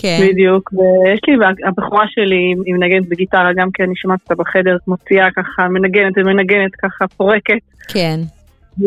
כן. 0.00 0.18
בדיוק, 0.28 0.70
ויש 0.72 1.20
לי, 1.28 1.34
הבחורה 1.66 2.04
שלי, 2.08 2.54
היא 2.66 2.74
מנגנת 2.74 3.08
בגיטרה, 3.08 3.52
גם 3.52 3.68
כן, 3.74 3.84
אני 3.84 3.96
שומעת 3.96 4.20
אותה 4.22 4.34
בחדר, 4.34 4.76
מוציאה 4.88 5.28
ככה, 5.36 5.68
מנגנת 5.68 6.12
ומנגנת 6.16 6.74
ככה, 6.74 7.08
פורקת. 7.08 7.58
כן. 7.88 8.20
ו... 8.80 8.86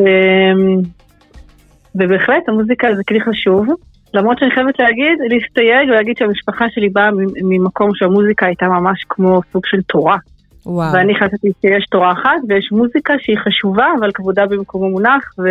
ובהחלט, 1.96 2.50
המוזיקה 2.50 2.96
זה 2.96 3.02
כלי 3.08 3.22
חשוב. 3.22 3.68
למרות 4.14 4.40
שאני 4.40 4.52
חייבת 4.52 4.80
להגיד, 4.80 5.20
להסתייג 5.30 5.90
ולהגיד 5.90 6.18
שהמשפחה 6.18 6.66
שלי 6.70 6.90
באה 6.90 7.10
ממקום 7.44 7.90
שהמוזיקה 7.94 8.46
הייתה 8.46 8.68
ממש 8.68 9.06
כמו 9.10 9.42
סוג 9.52 9.66
של 9.66 9.82
תורה. 9.82 10.18
וואו. 10.66 10.94
ואני 10.94 11.16
חשבתי 11.16 11.52
שיש 11.62 11.86
תורה 11.92 12.12
אחת 12.12 12.40
ויש 12.50 12.72
מוזיקה 12.72 13.14
שהיא 13.20 13.38
חשובה, 13.38 13.88
אבל 14.00 14.12
כבודה 14.14 14.46
במקומו 14.46 14.90
מונח, 14.90 15.34
ו... 15.40 15.48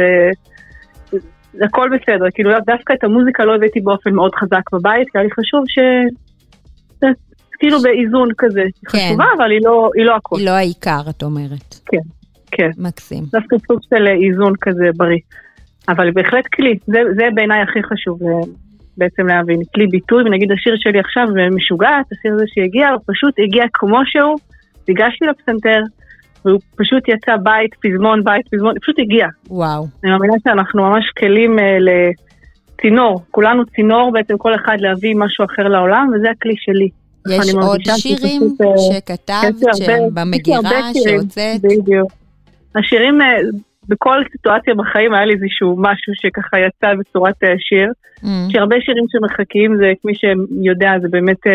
הכל 1.60 1.88
בסדר, 1.88 2.26
כאילו 2.34 2.50
דווקא 2.66 2.92
את 2.92 3.04
המוזיקה 3.04 3.44
לא 3.44 3.54
הבאתי 3.54 3.80
באופן 3.80 4.10
מאוד 4.14 4.34
חזק 4.34 4.72
בבית, 4.72 5.08
כי 5.10 5.18
היה 5.18 5.24
לי 5.24 5.30
חשוב 5.30 5.64
ש... 5.68 5.78
כאילו 7.62 7.82
באיזון 7.82 8.28
כזה, 8.38 8.60
היא 8.60 8.88
כן. 8.88 8.98
חשובה, 9.08 9.24
אבל 9.36 9.50
היא 9.50 9.60
לא, 9.64 9.90
היא 9.94 10.04
לא 10.04 10.16
הכל. 10.16 10.36
היא 10.36 10.46
לא 10.46 10.50
העיקר, 10.50 11.00
את 11.10 11.22
אומרת. 11.22 11.74
כן, 11.86 12.06
כן. 12.50 12.70
מקסים. 12.78 13.24
דווקא 13.32 13.56
סוג 13.66 13.80
של 13.90 14.06
איזון 14.06 14.52
כזה 14.60 14.84
בריא. 14.96 15.18
אבל 15.88 16.10
בהחלט 16.10 16.46
כלי, 16.54 16.78
זה, 16.86 16.98
זה 17.16 17.24
בעיניי 17.34 17.62
הכי 17.62 17.82
חשוב 17.82 18.22
אה, 18.22 18.28
בעצם 18.96 19.26
להבין. 19.26 19.60
כלי 19.74 19.86
ביטוי, 19.86 20.22
ונגיד 20.22 20.52
השיר 20.52 20.74
שלי 20.76 21.00
עכשיו 21.00 21.26
משוגעת, 21.54 22.06
השיר 22.12 22.32
הזה 22.34 22.44
שהגיע, 22.46 22.88
הוא 22.88 23.00
פשוט 23.06 23.34
הגיע 23.38 23.64
כמו 23.72 24.00
שהוא, 24.06 24.36
ניגשתי 24.88 25.24
לפסנתר, 25.26 25.80
והוא 26.44 26.61
פשוט 26.76 27.09
יצא 27.09 27.37
בית, 27.37 27.74
פזמון, 27.74 28.24
בית, 28.24 28.48
פזמון, 28.52 28.74
פשוט 28.83 28.98
הגיע. 28.98 29.26
וואו. 29.50 29.87
אני 30.05 30.12
מאמינה 30.12 30.35
שאנחנו 30.44 30.83
ממש 30.83 31.05
כלים 31.18 31.59
uh, 31.59 31.62
לצינור, 31.78 33.22
כולנו 33.31 33.66
צינור 33.66 34.12
בעצם 34.12 34.38
כל 34.38 34.55
אחד 34.55 34.76
להביא 34.81 35.14
משהו 35.16 35.44
אחר 35.44 35.68
לעולם, 35.68 36.11
וזה 36.14 36.31
הכלי 36.31 36.55
שלי. 36.57 36.88
יש 37.28 37.55
עוד 37.55 37.81
שירים 37.96 38.42
שפשוט, 38.42 38.61
אה, 38.61 38.96
שכתבת, 38.96 39.76
שהם 39.76 40.02
במגירה, 40.14 40.81
שהוצאת? 41.05 41.61
בדיוק. 41.62 42.12
השירים, 42.76 43.20
uh, 43.20 43.24
בכל 43.88 44.22
סיטואציה 44.33 44.74
בחיים 44.74 45.14
היה 45.14 45.24
לי 45.24 45.35
איזשהו 45.35 45.76
משהו 45.78 46.12
שככה 46.14 46.59
יצא 46.59 46.94
בצורת 46.94 47.44
uh, 47.44 47.46
שיר. 47.59 47.88
Mm. 48.16 48.26
יש 48.50 48.57
הרבה 48.57 48.76
שירים 48.81 49.05
שמחכים, 49.09 49.76
זה, 49.76 49.92
מי 50.05 50.12
שיודע, 50.14 50.90
זה 51.02 51.09
באמת... 51.09 51.46
Uh, 51.46 51.50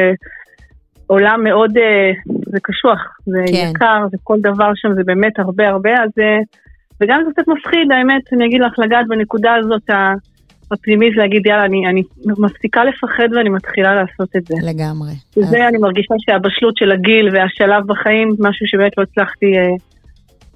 עולם 1.08 1.44
מאוד, 1.44 1.78
אה, 1.78 2.12
זה 2.58 2.62
קשוח, 2.64 3.02
זה 3.26 3.44
כן. 3.48 3.72
יקר, 3.76 4.06
וכל 4.14 4.38
דבר 4.42 4.72
שם 4.76 4.94
זה 4.96 5.04
באמת 5.06 5.40
הרבה 5.40 5.68
הרבה, 5.70 5.92
אז... 6.04 6.12
אה, 6.20 6.40
וגם 7.02 7.22
זה 7.26 7.32
קצת 7.32 7.48
מפחיד, 7.48 7.92
האמת, 7.92 8.24
אני 8.34 8.46
אגיד 8.46 8.62
לך, 8.62 8.80
לגעת 8.80 9.08
בנקודה 9.08 9.56
הזאת 9.56 9.90
הפנימית, 10.72 11.18
להגיד, 11.18 11.46
יאללה, 11.46 11.66
אני, 11.66 11.88
אני 11.90 12.02
מפסיקה 12.38 12.84
לפחד 12.84 13.28
ואני 13.36 13.50
מתחילה 13.50 13.96
לעשות 13.96 14.30
את 14.38 14.48
זה. 14.48 14.56
לגמרי. 14.64 15.12
זה, 15.36 15.42
אז... 15.44 15.54
אני 15.54 15.78
מרגישה 15.78 16.14
שהבשלות 16.18 16.78
של 16.78 16.92
הגיל 16.92 17.30
והשלב 17.34 17.84
בחיים, 17.88 18.36
משהו 18.40 18.68
שבאמת 18.68 18.92
לא 18.98 19.04
הצלחתי 19.04 19.46
אה, 19.58 19.76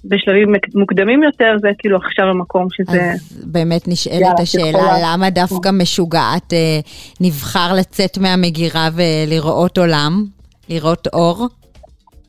בשלבים 0.06 0.56
מוקדמים 0.76 1.24
יותר, 1.24 1.56
זה 1.62 1.70
כאילו 1.78 1.98
עכשיו 1.98 2.26
המקום 2.26 2.68
שזה... 2.72 3.12
אז 3.12 3.46
באמת 3.52 3.88
נשאלת 3.88 4.40
השאלה. 4.40 4.98
למה 5.04 5.30
דווקא 5.30 5.70
משוגעת 5.74 6.54
אה, 6.54 6.80
נבחר 7.22 7.74
לצאת 7.74 8.18
מהמגירה 8.18 8.90
ולראות 8.96 9.78
עולם? 9.78 10.26
לראות 10.70 11.08
אור? 11.14 11.48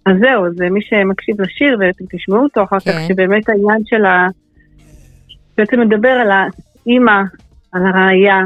אז 0.07 0.17
זהו, 0.21 0.55
זה 0.55 0.71
מי 0.71 0.81
שמקשיב 0.83 1.41
לשיר 1.41 1.77
ואתם 1.81 2.05
תשמעו 2.17 2.43
אותו 2.43 2.63
אחר 2.63 2.81
כן. 2.81 2.93
כך, 2.93 2.99
שבאמת 3.09 3.49
העניין 3.49 3.83
של 3.85 4.05
ה... 4.05 4.27
בעצם 5.59 5.81
מדבר 5.81 6.09
על 6.09 6.31
האימא, 6.31 7.23
על 7.73 7.83
הראייה, 7.87 8.41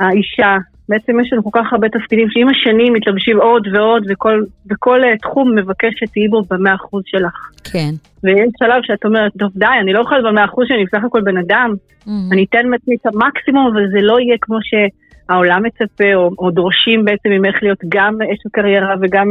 האישה, 0.00 0.56
בעצם 0.88 1.20
יש 1.20 1.32
לנו 1.32 1.44
כל 1.44 1.50
כך 1.52 1.72
הרבה 1.72 1.88
תפקידים 1.88 2.28
שעם 2.30 2.48
השנים 2.48 2.92
מתלבשים 2.92 3.40
עוד 3.40 3.66
ועוד, 3.74 4.06
וכל, 4.10 4.42
וכל 4.70 5.00
uh, 5.02 5.18
תחום 5.22 5.54
מבקש 5.54 5.94
שתהיי 5.96 6.28
בו 6.28 6.42
במאה 6.50 6.74
אחוז 6.74 7.02
שלך. 7.06 7.50
כן. 7.72 7.90
ויש 8.24 8.48
שלב 8.58 8.82
שאת 8.82 9.04
אומרת, 9.04 9.32
טוב 9.38 9.50
די, 9.56 9.66
אני 9.80 9.92
לא 9.92 10.00
יכולה 10.00 10.30
במאה 10.30 10.44
אחוז 10.44 10.64
שאני 10.68 10.84
בסך 10.84 11.04
הכל 11.04 11.20
בן 11.20 11.36
אדם, 11.36 11.74
mm. 12.04 12.10
אני 12.32 12.44
אתן 12.44 12.68
מעצמי 12.68 12.96
את 12.96 13.06
המקסימום, 13.06 13.66
אבל 13.66 13.88
זה 13.90 13.98
לא 14.00 14.20
יהיה 14.20 14.36
כמו 14.40 14.56
שהעולם 14.62 15.62
מצפה, 15.62 16.14
או, 16.14 16.30
או 16.38 16.50
דורשים 16.50 17.04
בעצם 17.04 17.28
ממך 17.30 17.62
להיות 17.62 17.78
גם 17.88 18.14
אשת 18.22 18.52
קריירה 18.52 18.94
וגם 19.00 19.30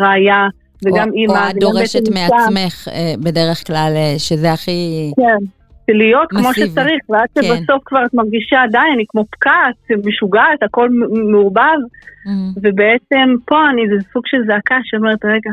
ראייה. 0.00 0.46
וגם 0.84 1.08
או, 1.08 1.14
אימא. 1.14 1.32
או 1.32 1.50
את 1.50 1.54
דורשת 1.54 2.08
מעצמך 2.08 2.88
uh, 2.88 2.90
בדרך 3.24 3.66
כלל, 3.66 3.92
uh, 3.94 4.18
שזה 4.18 4.52
הכי... 4.52 5.12
כן. 5.16 5.44
להיות 5.88 6.30
כמו 6.30 6.54
שצריך, 6.54 7.00
ועד 7.08 7.28
כן. 7.34 7.42
שבסוף 7.42 7.82
כבר 7.84 8.04
את 8.04 8.14
מרגישה, 8.14 8.60
די, 8.70 8.78
אני 8.94 9.04
כמו 9.08 9.24
פקעת, 9.30 9.98
משוגעת, 10.06 10.62
הכל 10.62 10.88
מעורבב, 11.30 11.60
mm-hmm. 11.60 12.58
ובעצם 12.62 13.34
פה 13.46 13.56
אני, 13.70 13.82
זה 13.88 14.10
סוג 14.12 14.22
של 14.26 14.38
זעקה 14.46 14.76
שאומרת, 14.84 15.24
רגע, 15.24 15.50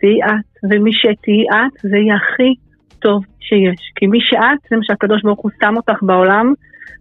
תהיי 0.00 0.22
את, 0.22 0.70
ומי 0.70 0.92
שתהיי 0.92 1.44
את, 1.50 1.80
זה 1.82 1.96
יהיה 1.96 2.16
הכי 2.16 2.54
טוב 2.98 3.24
שיש. 3.40 3.92
כי 3.96 4.06
מי 4.06 4.18
שאת, 4.20 4.58
זה 4.70 4.76
מה 4.76 4.82
שהקדוש 4.84 5.22
ברוך 5.22 5.40
הוא 5.40 5.50
שם 5.60 5.74
אותך 5.76 6.02
בעולם, 6.02 6.52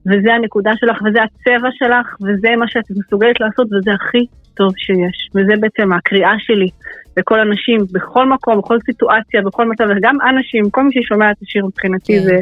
וזה 0.06 0.34
הנקודה 0.34 0.72
שלך, 0.76 1.02
וזה 1.06 1.20
הצבע 1.24 1.70
שלך, 1.72 2.16
וזה 2.22 2.56
מה 2.58 2.68
שאת 2.68 2.84
מסוגלת 2.92 3.40
לעשות, 3.40 3.68
וזה 3.74 3.92
הכי 3.94 4.26
טוב 4.54 4.72
שיש. 4.78 5.30
וזה 5.36 5.54
בעצם 5.60 5.94
הקריאה 5.94 6.34
שלי 6.40 6.70
לכל 7.18 7.40
אנשים, 7.40 7.80
בכל 7.92 8.30
מקום, 8.30 8.58
בכל 8.58 8.78
סיטואציה, 8.86 9.42
בכל 9.42 9.70
מצב, 9.70 9.84
וגם 9.98 10.16
אנשים, 10.30 10.70
כל 10.70 10.84
מי 10.84 10.90
ששומע 10.94 11.32
את 11.32 11.38
השיר 11.42 11.66
מבחינתי, 11.66 12.20
כן. 12.20 12.24
זה 12.24 12.40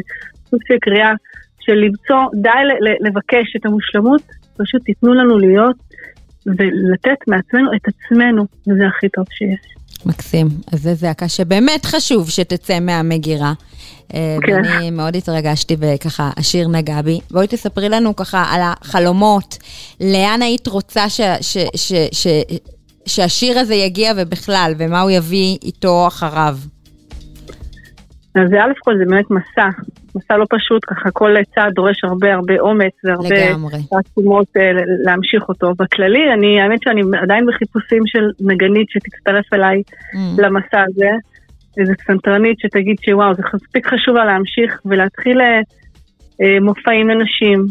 סוג 0.50 0.60
של 0.68 0.74
קריאה 0.80 1.12
של 1.60 1.72
למצוא, 1.72 2.18
די 2.42 2.64
לבקש 3.00 3.56
את 3.56 3.66
המושלמות, 3.66 4.22
פשוט 4.56 4.82
תיתנו 4.82 5.14
לנו 5.14 5.38
להיות 5.38 5.76
ולתת 6.46 7.28
מעצמנו 7.28 7.70
את 7.74 7.88
עצמנו, 7.88 8.44
וזה 8.68 8.86
הכי 8.86 9.08
טוב 9.08 9.24
שיש. 9.30 9.74
מקסים. 10.06 10.48
אז 10.72 10.82
זו 10.82 10.94
זעקה 10.94 11.28
שבאמת 11.28 11.86
חשוב 11.86 12.30
שתצא 12.30 12.80
מהמגירה. 12.80 13.52
אה, 14.14 14.36
כן. 14.46 14.52
ואני 14.52 14.90
מאוד 14.90 15.16
התרגשתי 15.16 15.76
וככה 15.78 16.30
השיר 16.36 16.68
נגע 16.68 17.02
בי. 17.02 17.20
בואי 17.30 17.46
תספרי 17.46 17.88
לנו 17.88 18.16
ככה 18.16 18.44
על 18.50 18.60
החלומות, 18.64 19.58
לאן 20.00 20.42
היית 20.42 20.66
רוצה 20.66 21.10
ש, 21.10 21.20
ש, 21.40 21.56
ש, 21.76 21.92
ש, 22.12 22.26
שהשיר 23.06 23.58
הזה 23.58 23.74
יגיע 23.74 24.12
ובכלל, 24.16 24.74
ומה 24.78 25.00
הוא 25.00 25.10
יביא 25.10 25.58
איתו 25.62 26.06
אחריו. 26.06 26.58
אז 28.34 28.48
זה 28.50 28.64
א' 28.64 28.72
כל 28.78 28.98
זה 28.98 29.04
באמת 29.08 29.30
מסע, 29.30 29.68
מסע 30.16 30.36
לא 30.36 30.44
פשוט, 30.50 30.84
ככה 30.84 31.10
כל 31.10 31.34
צעד 31.54 31.72
דורש 31.72 32.04
הרבה 32.04 32.34
הרבה 32.34 32.60
אומץ 32.60 32.92
והרבה 33.04 33.36
תעצומות 33.90 34.46
אה, 34.56 34.70
להמשיך 35.04 35.48
אותו. 35.48 35.72
בכללי, 35.78 36.32
אני, 36.32 36.60
האמת 36.60 36.82
שאני 36.82 37.02
עדיין 37.22 37.46
בחיפושים 37.46 38.02
של 38.06 38.24
נגנית 38.40 38.86
שתצטרף 38.90 39.54
אליי 39.54 39.82
mm. 39.86 40.42
למסע 40.42 40.84
הזה, 40.88 41.10
איזה 41.78 41.92
פסנתרנית 41.94 42.60
שתגיד 42.60 42.96
שוואו, 43.04 43.34
זה 43.34 43.42
מספיק 43.54 43.86
חשוב 43.86 44.14
לה 44.16 44.24
להמשיך 44.24 44.80
ולהתחיל 44.84 45.40
אה, 45.40 45.60
אה 46.42 46.60
מופעים 46.60 47.08
לנשים, 47.08 47.66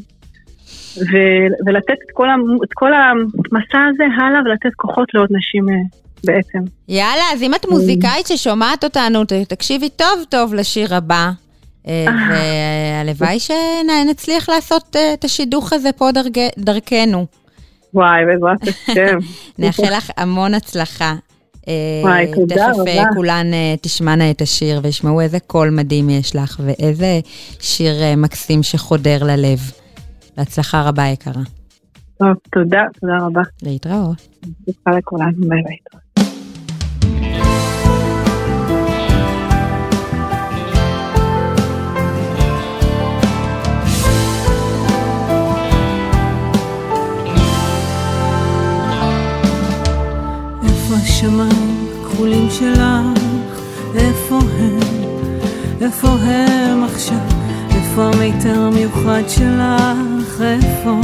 ו- 0.98 1.66
ולתת 1.66 2.00
את 2.06 2.12
כל, 2.14 2.30
ה- 2.30 2.64
את 2.64 2.74
כל 2.74 2.94
המסע 2.94 3.82
הזה 3.90 4.04
הלאה 4.18 4.42
ולתת 4.46 4.74
כוחות 4.76 5.14
לעוד 5.14 5.30
נשים 5.32 5.70
אה, 5.70 6.03
בעצם. 6.26 6.60
יאללה, 6.88 7.24
אז 7.34 7.44
אם 7.44 7.56
את 7.56 7.66
מוזיקאית 7.70 8.28
ששומעת 8.28 8.84
אותנו, 8.84 9.24
תקשיבי 9.48 9.90
טוב 9.90 10.24
טוב 10.30 10.54
לשיר 10.54 10.96
הבא. 10.96 11.32
אה, 11.88 12.06
והלוואי 12.30 13.38
שנצליח 13.40 14.50
לעשות 14.50 14.96
אה, 14.96 15.14
את 15.14 15.24
השידוך 15.24 15.74
הזה 15.74 15.92
פה 15.92 16.10
דרכנו. 16.58 17.26
וואי, 17.94 18.26
בעזרת 18.26 18.76
השם. 18.88 19.18
נאחל 19.60 19.98
לך 19.98 20.12
המון 20.18 20.54
הצלחה. 20.54 21.16
וואי, 22.04 22.32
תודה 22.36 22.72
רבה. 22.72 22.84
תכף 22.84 23.04
כולן 23.16 23.46
תשמענה 23.82 24.32
את 24.32 24.42
השיר 24.42 24.80
וישמעו 24.84 25.22
איזה 25.22 25.40
קול 25.40 25.70
מדהים 25.70 26.10
יש 26.10 26.36
לך 26.36 26.62
ואיזה 26.66 27.20
שיר 27.60 27.94
מקסים 28.18 28.64
שחודר 28.64 29.24
ללב. 29.24 29.60
בהצלחה 30.38 30.82
רבה 30.82 31.04
יקרה. 31.08 31.44
טוב, 32.18 32.34
תודה, 32.52 32.82
תודה 33.00 33.18
רבה. 33.22 33.42
להתראות. 33.64 34.28
תודה 34.66 34.98
לכולם, 34.98 35.32
ביי 35.38 35.64
ביי. 35.64 35.78
השמיים 51.24 51.88
הכחולים 52.02 52.48
שלך, 52.50 53.60
איפה 53.96 54.40
הם? 54.60 54.80
איפה 55.82 56.08
הם 56.08 56.84
עכשיו? 56.84 57.18
איפה 57.76 58.04
המיתר 58.04 58.60
המיוחד 58.60 59.22
שלך? 59.28 60.42
איפה? 60.42 61.00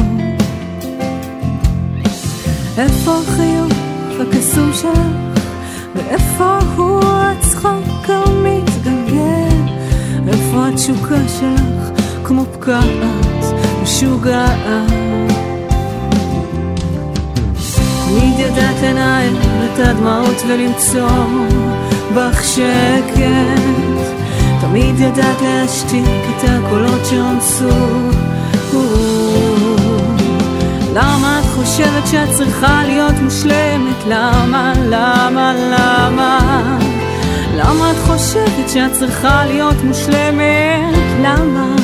איפה 2.77 3.17
החיוך 3.17 3.73
הקסום 4.19 4.73
שלך? 4.73 5.43
ואיפה 5.95 6.59
הוא 6.75 7.01
הצחוק 7.03 8.09
המתגלגל? 8.09 9.73
איפה 10.27 10.67
התשוקה 10.67 11.27
שלך 11.39 12.01
כמו 12.23 12.45
פקעת 12.45 13.43
משוגעת? 13.83 15.38
תמיד 18.09 18.39
ידעת 18.39 18.75
לנהל 18.83 19.33
את 19.65 19.79
הדמעות 19.79 20.41
ולמצוא 20.47 21.09
בך 22.15 22.43
שקט 22.43 23.19
תמיד 24.61 24.99
ידעת 24.99 25.41
להשתיק 25.41 26.05
את 26.29 26.49
הקולות 26.49 27.05
שרמסו 27.05 27.69
למה 30.93 31.39
את 31.39 31.45
חושבת 31.45 32.07
שאת 32.07 32.31
צריכה 32.31 32.83
להיות 32.85 33.15
מושלמת? 33.21 33.95
למה, 34.07 34.73
למה, 34.85 35.53
למה? 35.53 36.77
למה 37.55 37.91
את 37.91 37.97
חושבת 38.07 38.69
שאת 38.73 38.93
צריכה 38.93 39.45
להיות 39.45 39.83
מושלמת? 39.83 40.95
למה? 41.21 41.75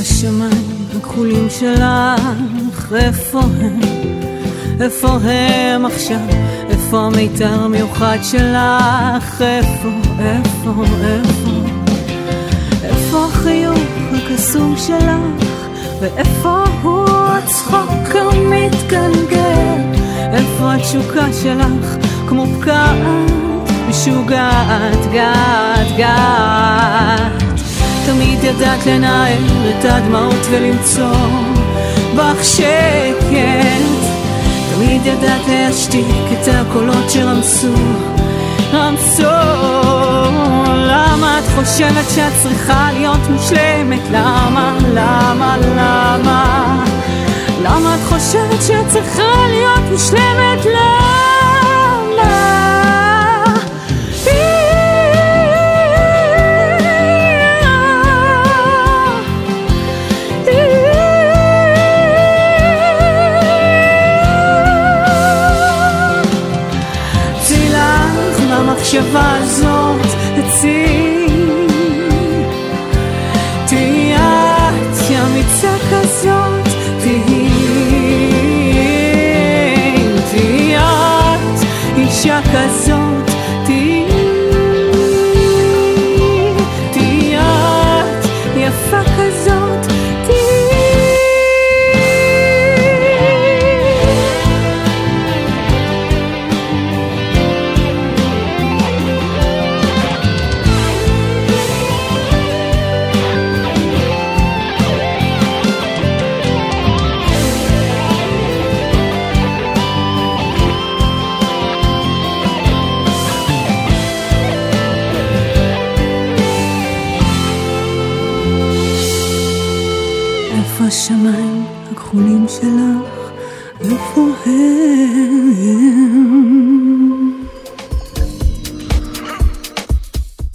השמיים 0.00 0.86
הכחולים 0.98 1.50
שלך, 1.50 2.92
איפה 2.94 3.40
הם? 3.40 3.80
איפה 4.80 5.08
הם 5.08 5.86
עכשיו? 5.86 6.20
איפה 6.70 7.00
המיתר 7.00 7.54
המיוחד 7.54 8.18
שלך? 8.22 9.42
איפה, 9.42 9.88
איפה, 10.18 10.84
איפה? 11.04 11.50
איפה 12.84 13.24
החיוך 13.24 13.78
הקסום 14.12 14.74
שלך? 14.76 15.48
ואיפה 16.00 16.64
הוא 16.82 17.08
הצחוק 17.10 18.16
המתגלגל? 18.16 19.80
איפה 20.32 20.74
התשוקה 20.74 21.32
שלך? 21.42 22.06
כמו 22.28 22.46
פקעת 22.60 23.30
משוגעת, 23.88 25.12
גת, 25.12 25.96
גת 25.96 27.47
תמיד 28.12 28.44
ידעת 28.44 28.86
לנהל 28.86 29.42
את 29.68 29.84
הדמעות 29.84 30.46
ולמצוא 30.50 31.16
בך 32.16 32.44
שקט 32.44 33.28
תמיד 34.74 35.06
ידעת 35.06 35.40
להשתיק 35.48 36.06
את 36.32 36.48
הקולות 36.48 37.10
שרמסו, 37.10 37.74
רמסו 38.72 39.22
למה 40.74 41.38
את 41.38 41.44
חושבת 41.54 42.10
שאת 42.14 42.32
צריכה 42.42 42.88
להיות 42.92 43.30
מושלמת? 43.30 44.02
למה, 44.10 44.78
למה, 44.94 45.56
למה? 45.76 46.84
למה 47.62 47.94
את 47.94 48.00
חושבת 48.08 48.62
שאת 48.66 48.88
צריכה 48.88 49.32
להיות 49.50 49.90
מושלמת? 49.90 50.64
למה? 50.64 51.07
המחשבה 68.94 69.36
הזאת 69.36 70.06
הציל. 70.38 71.07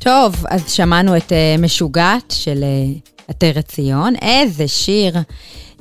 טוב, 0.04 0.46
אז 0.50 0.72
שמענו 0.72 1.18
את 1.18 1.32
uh, 1.32 1.62
משוגעת 1.62 2.32
של 2.32 2.58
uh, 2.64 3.12
עטרת 3.28 3.66
ציון. 3.66 4.14
איזה 4.22 4.68
שיר. 4.68 5.14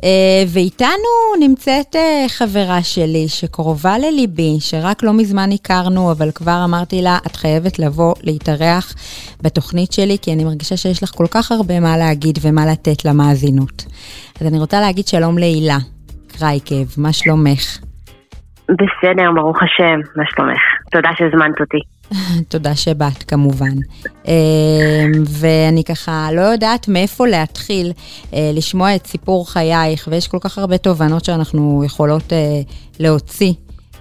אה, 0.04 0.44
ואיתנו 0.54 1.12
נמצאת 1.40 1.96
אה, 1.96 2.24
חברה 2.28 2.82
שלי 2.82 3.28
שקרובה 3.28 3.98
לליבי, 3.98 4.56
שרק 4.60 5.02
לא 5.02 5.12
מזמן 5.12 5.48
הכרנו, 5.54 6.12
אבל 6.12 6.30
כבר 6.34 6.64
אמרתי 6.64 7.02
לה, 7.02 7.18
את 7.26 7.36
חייבת 7.36 7.78
לבוא 7.78 8.14
להתארח 8.22 8.94
בתוכנית 9.42 9.92
שלי, 9.92 10.16
כי 10.22 10.32
אני 10.32 10.44
מרגישה 10.44 10.76
שיש 10.76 11.02
לך 11.02 11.10
כל 11.10 11.26
כך 11.30 11.52
הרבה 11.52 11.80
מה 11.80 11.96
להגיד 11.96 12.38
ומה 12.42 12.66
לתת 12.66 13.04
למאזינות. 13.04 13.84
אז 14.40 14.46
אני 14.46 14.58
רוצה 14.58 14.80
להגיד 14.80 15.06
שלום 15.06 15.38
להילה 15.38 15.78
קרייקב, 16.38 16.86
מה 16.96 17.12
שלומך? 17.12 17.78
בסדר, 18.68 19.30
ברוך 19.34 19.58
השם, 19.62 20.00
מה 20.16 20.24
שלומך? 20.26 20.62
תודה 20.90 21.08
שהזמנת 21.16 21.60
אותי. 21.60 21.91
תודה 22.48 22.74
שבאת 22.74 23.22
כמובן. 23.22 23.76
אמ, 24.28 24.32
ואני 25.40 25.84
ככה 25.84 26.28
לא 26.32 26.40
יודעת 26.40 26.88
מאיפה 26.88 27.26
להתחיל 27.26 27.92
אה, 28.34 28.50
לשמוע 28.54 28.96
את 28.96 29.06
סיפור 29.06 29.52
חייך, 29.52 30.08
ויש 30.10 30.28
כל 30.28 30.38
כך 30.40 30.58
הרבה 30.58 30.78
תובנות 30.78 31.24
שאנחנו 31.24 31.82
יכולות 31.86 32.32
אה, 32.32 32.38
להוציא 33.00 33.52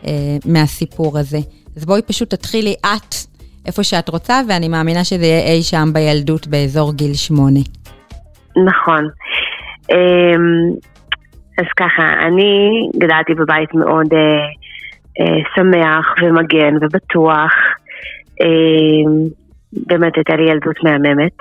אה, 0.08 0.12
מהסיפור 0.46 1.18
הזה. 1.18 1.38
אז 1.78 1.86
בואי 1.86 2.02
פשוט 2.02 2.30
תתחילי 2.30 2.76
את 2.82 3.16
איפה 3.66 3.84
שאת 3.84 4.10
רוצה, 4.10 4.42
ואני 4.50 4.68
מאמינה 4.68 5.04
שזה 5.04 5.26
יהיה 5.26 5.54
אי 5.54 5.64
שם 5.64 5.90
בילדות 5.94 6.48
באזור 6.48 6.94
גיל 6.94 7.14
שמונה. 7.14 7.60
נכון. 8.66 9.10
אמ, 9.92 10.72
אז 11.58 11.66
ככה, 11.78 12.28
אני 12.28 12.70
גדלתי 12.98 13.34
בבית 13.34 13.74
מאוד 13.74 14.08
שמח 15.56 16.16
ומגן 16.22 16.76
ובטוח. 16.82 17.52
אה, 18.42 19.12
באמת 19.88 20.16
הייתה 20.16 20.36
לי 20.36 20.52
ילדות 20.52 20.84
מהממת. 20.84 21.38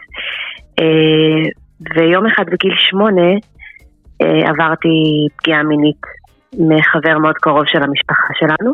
אה, 0.81 1.51
ויום 1.97 2.27
אחד 2.27 2.45
בגיל 2.47 2.75
שמונה 2.91 3.31
אה, 4.23 4.51
עברתי 4.51 4.89
פגיעה 5.37 5.63
מינית 5.63 6.01
מחבר 6.53 7.19
מאוד 7.19 7.35
קרוב 7.35 7.63
של 7.67 7.83
המשפחה 7.83 8.29
שלנו, 8.39 8.73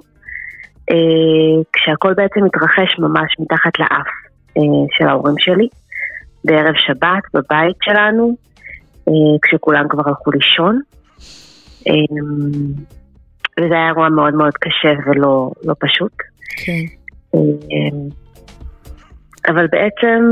כשהכל 1.73 2.15
בעצם 2.15 2.41
התרחש 2.45 2.99
ממש 2.99 3.35
מתחת 3.39 3.79
לאף 3.79 4.07
של 4.99 5.09
ההורים 5.09 5.35
שלי, 5.39 5.69
בערב 6.45 6.75
שבת 6.77 7.23
בבית 7.35 7.77
שלנו, 7.83 8.37
כשכולם 9.43 9.89
כבר 9.89 10.03
הלכו 10.07 10.31
לישון. 10.31 10.81
וזה 13.61 13.75
היה 13.75 13.87
אירוע 13.87 14.09
מאוד 14.09 14.35
מאוד 14.35 14.53
קשה 14.55 14.95
ולא 15.07 15.51
לא 15.65 15.75
פשוט. 15.81 16.13
כן. 16.65 17.06
אמ, 17.35 18.09
אבל 19.49 19.67
בעצם 19.67 20.25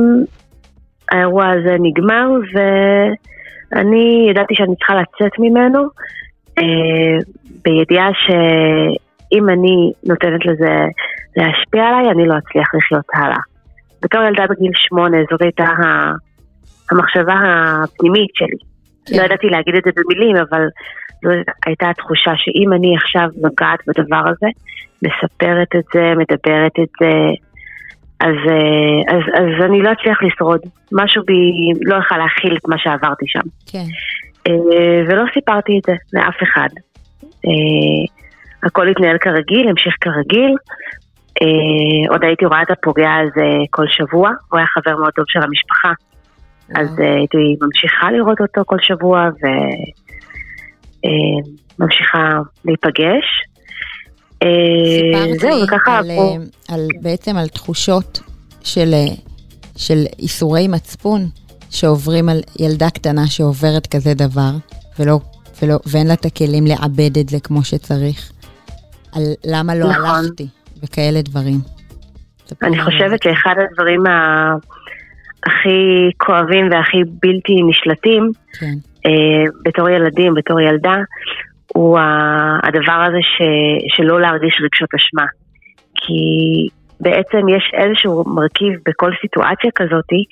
האירוע 1.10 1.50
הזה 1.50 1.76
נגמר 1.80 2.28
ואני 2.54 4.26
ידעתי 4.30 4.54
שאני 4.54 4.76
צריכה 4.76 4.94
לצאת 4.94 5.32
ממנו 5.38 5.82
אה, 6.58 7.18
בידיעה 7.64 8.08
שאם 8.14 9.48
אני 9.48 9.92
נותנת 10.06 10.46
לזה 10.46 10.74
להשפיע 11.36 11.84
עליי, 11.84 12.10
אני 12.10 12.26
לא 12.26 12.34
אצליח 12.38 12.74
לחיות 12.74 13.04
הלאה. 13.14 13.38
בתור 14.02 14.22
ילדה 14.22 14.44
בגיל 14.50 14.72
שמונה 14.74 15.16
זו 15.30 15.36
הייתה 15.40 15.64
המחשבה 16.90 17.34
הפנימית 17.44 18.30
שלי. 18.34 18.74
כן. 19.06 19.16
לא 19.16 19.22
ידעתי 19.22 19.46
להגיד 19.46 19.74
את 19.74 19.82
זה 19.84 19.90
במילים, 19.96 20.36
אבל 20.36 20.62
זו 21.24 21.30
הייתה 21.66 21.90
התחושה 21.90 22.32
שאם 22.36 22.72
אני 22.72 22.96
עכשיו 22.96 23.28
נוגעת 23.42 23.80
בדבר 23.86 24.22
הזה, 24.28 24.46
מספרת 25.02 25.68
את 25.76 25.84
זה, 25.94 26.12
מדברת 26.16 26.72
את 26.82 26.88
זה, 27.00 27.12
אז, 28.20 28.36
אה, 28.48 29.16
אז, 29.16 29.22
אז 29.34 29.64
אני 29.64 29.82
לא 29.82 29.92
אצליח 29.92 30.18
לשרוד. 30.22 30.60
משהו 30.92 31.22
בי 31.26 31.72
לא 31.80 31.96
יכל 31.96 32.16
להכיל 32.18 32.56
את 32.56 32.68
מה 32.68 32.78
שעברתי 32.78 33.24
שם. 33.28 33.40
כן. 33.72 33.86
אה, 34.48 35.02
ולא 35.08 35.24
סיפרתי 35.34 35.78
את 35.78 35.82
זה 35.86 35.92
לאף 36.12 36.36
אחד. 36.42 36.68
אה, 37.46 38.04
הכל 38.62 38.88
התנהל 38.88 39.18
כרגיל, 39.18 39.68
המשיך 39.68 39.94
כרגיל. 40.00 40.54
עוד 42.10 42.24
הייתי 42.24 42.44
רואה 42.44 42.62
את 42.62 42.70
הפוגע 42.70 43.10
הזה 43.14 43.48
כל 43.70 43.86
שבוע, 43.88 44.30
הוא 44.50 44.58
היה 44.58 44.66
חבר 44.66 44.96
מאוד 44.96 45.12
טוב 45.12 45.24
של 45.28 45.42
המשפחה. 45.42 45.92
אז 46.74 46.98
הייתי 46.98 47.56
ממשיכה 47.60 48.10
לראות 48.10 48.40
אותו 48.40 48.62
כל 48.66 48.76
שבוע 48.80 49.28
וממשיכה 51.04 52.38
להיפגש. 52.64 53.24
סיפרת 54.98 55.40
זהו, 55.40 55.62
וככה... 55.64 55.98
על, 55.98 56.06
פה... 56.16 56.36
על, 56.74 56.80
בעצם 57.02 57.36
על 57.36 57.48
תחושות 57.48 58.20
של, 58.64 58.94
של 59.76 60.04
איסורי 60.18 60.68
מצפון 60.68 61.20
שעוברים 61.70 62.28
על 62.28 62.40
ילדה 62.58 62.90
קטנה 62.90 63.26
שעוברת 63.26 63.86
כזה 63.86 64.14
דבר, 64.14 64.50
ולא, 64.98 65.20
ולא, 65.62 65.78
ואין 65.86 66.06
לה 66.06 66.14
את 66.14 66.24
הכלים 66.24 66.66
לעבד 66.66 67.18
את 67.18 67.28
זה 67.28 67.40
כמו 67.40 67.64
שצריך. 67.64 68.32
על 69.12 69.22
למה 69.44 69.74
לא 69.74 69.88
נכון. 69.90 70.04
הלכתי, 70.04 70.46
וכאלה 70.82 71.22
דברים. 71.22 71.58
אני 72.62 72.84
חושבת 72.84 73.22
שאחד 73.22 73.54
הדברים 73.58 74.00
הכי 75.46 76.10
כואבים 76.16 76.70
והכי 76.70 76.96
בלתי 77.22 77.52
נשלטים, 77.68 78.30
כן. 78.58 78.74
אה, 79.06 79.44
בתור 79.64 79.88
ילדים, 79.88 80.34
בתור 80.34 80.60
ילדה, 80.60 80.96
הוא 81.74 81.98
הדבר 82.62 83.04
הזה 83.06 83.18
ש, 83.22 83.42
שלא 83.96 84.20
להרגיש 84.20 84.54
רגשות 84.64 84.88
אשמה. 84.94 85.26
כי 85.94 86.14
בעצם 87.00 87.48
יש 87.48 87.72
איזשהו 87.74 88.24
מרכיב 88.26 88.72
בכל 88.88 89.10
סיטואציה 89.20 89.70
כזאתי, 89.74 90.24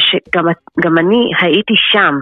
שגם 0.00 0.98
אני 0.98 1.30
הייתי 1.40 1.74
שם, 1.92 2.14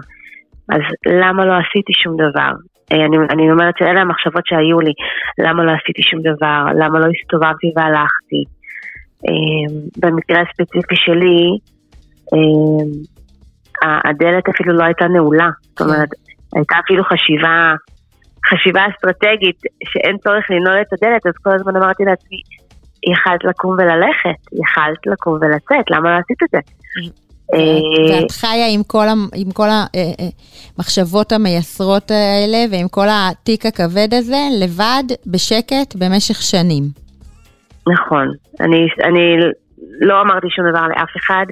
אז 0.69 0.81
למה 1.21 1.45
לא 1.45 1.53
עשיתי 1.53 1.93
שום 1.93 2.15
דבר? 2.15 2.51
אה, 2.91 3.05
אני, 3.05 3.17
אני 3.29 3.51
אומרת 3.51 3.73
שאלה 3.79 4.01
המחשבות 4.01 4.43
שהיו 4.45 4.79
לי, 4.79 4.93
למה 5.39 5.63
לא 5.63 5.71
עשיתי 5.71 6.01
שום 6.03 6.21
דבר, 6.21 6.63
למה 6.79 6.99
לא 6.99 7.07
הסתובבתי 7.15 7.67
והלכתי. 7.75 8.43
אה, 9.27 9.65
במקרה 9.97 10.41
הספציפי 10.41 10.95
שלי, 10.95 11.57
הדלת 13.81 14.49
אפילו 14.49 14.73
לא 14.73 14.83
הייתה 14.83 15.05
נעולה. 15.07 15.49
זאת 15.69 15.81
אומרת, 15.81 16.09
הייתה 16.55 16.75
אפילו 16.85 17.03
חשיבה, 17.03 17.73
חשיבה 18.49 18.81
אסטרטגית 18.89 19.59
שאין 19.83 20.17
צורך 20.17 20.45
לנעול 20.49 20.81
את 20.81 20.93
הדלת, 20.93 21.27
אז 21.27 21.33
כל 21.43 21.51
הזמן 21.55 21.75
אמרתי 21.75 22.03
לעצמי, 22.03 22.37
יכלת 23.13 23.43
לקום 23.43 23.71
וללכת, 23.71 24.39
יכלת 24.63 25.07
לקום 25.07 25.33
ולצאת, 25.33 25.85
למה 25.91 26.11
לא 26.11 26.17
עשית 26.17 26.43
את 26.43 26.49
זה? 26.51 26.59
ואת 27.51 28.31
אה, 28.31 28.39
חיה 28.39 28.67
עם 28.73 28.83
כל, 28.83 29.05
עם 29.35 29.51
כל 29.51 29.67
המחשבות 29.69 31.31
אה, 31.31 31.37
אה, 31.37 31.41
המייסרות 31.41 32.11
האלה 32.11 32.57
ועם 32.71 32.87
כל 32.87 33.07
התיק 33.09 33.65
הכבד 33.65 34.13
הזה, 34.13 34.41
לבד, 34.59 35.03
בשקט, 35.27 35.95
במשך 35.95 36.41
שנים. 36.41 36.83
נכון. 37.93 38.27
אני, 38.59 38.87
אני 39.03 39.37
לא 40.01 40.21
אמרתי 40.21 40.47
שום 40.49 40.65
דבר 40.69 40.87
לאף 40.87 41.09
אחד. 41.17 41.45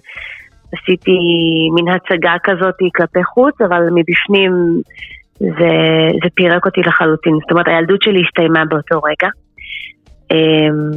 עשיתי 0.73 1.17
מין 1.75 1.87
הצגה 1.87 2.35
כזאת 2.43 2.75
כלפי 2.95 3.23
חוץ, 3.23 3.61
אבל 3.61 3.81
מבפנים 3.95 4.81
זה, 5.39 5.73
זה 6.23 6.29
פירק 6.35 6.65
אותי 6.65 6.81
לחלוטין. 6.81 7.33
זאת 7.41 7.51
אומרת, 7.51 7.67
הילדות 7.67 8.01
שלי 8.01 8.21
הסתיימה 8.27 8.65
באותו 8.65 8.99
רגע. 8.99 9.29
אמ, 10.31 10.91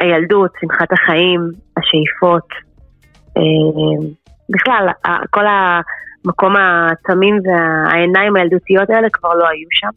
הילדות, 0.00 0.50
שמחת 0.60 0.92
החיים, 0.92 1.40
השאיפות, 1.76 2.48
אמ, 3.36 4.08
בכלל, 4.50 4.88
כל 5.30 5.44
המקום 5.46 6.54
התמים 6.56 7.38
והעיניים 7.44 8.36
הילדותיות 8.36 8.90
האלה 8.90 9.08
כבר 9.12 9.34
לא 9.34 9.48
היו 9.48 9.68
שם. 9.70 9.94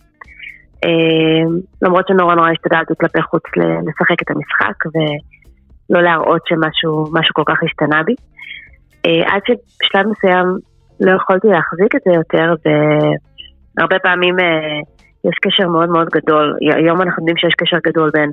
אמ, 0.86 1.60
למרות 1.82 2.08
שנורא 2.08 2.36
נורא 2.36 2.52
השתדלתי 2.52 2.94
כלפי 3.00 3.22
חוץ 3.22 3.44
לשחק 3.58 4.22
את 4.22 4.32
המשחק 4.32 4.76
ולא 4.86 6.02
להראות 6.02 6.42
שמשהו 6.46 7.34
כל 7.34 7.44
כך 7.46 7.64
השתנה 7.64 8.04
בי. 8.04 8.16
אה, 9.08 9.34
עד 9.34 9.42
שבשלב 9.48 10.06
מסוים 10.12 10.46
לא 11.00 11.12
יכולתי 11.16 11.48
להחזיק 11.48 11.96
את 11.96 12.02
זה 12.06 12.12
יותר, 12.14 12.54
והרבה 13.78 14.00
פעמים 14.00 14.40
אה, 14.40 14.80
יש 15.30 15.36
קשר 15.42 15.68
מאוד 15.68 15.90
מאוד 15.90 16.08
גדול. 16.10 16.58
היום 16.76 17.02
אנחנו 17.02 17.22
יודעים 17.22 17.38
שיש 17.38 17.54
קשר 17.58 17.78
גדול 17.88 18.10
בין 18.14 18.30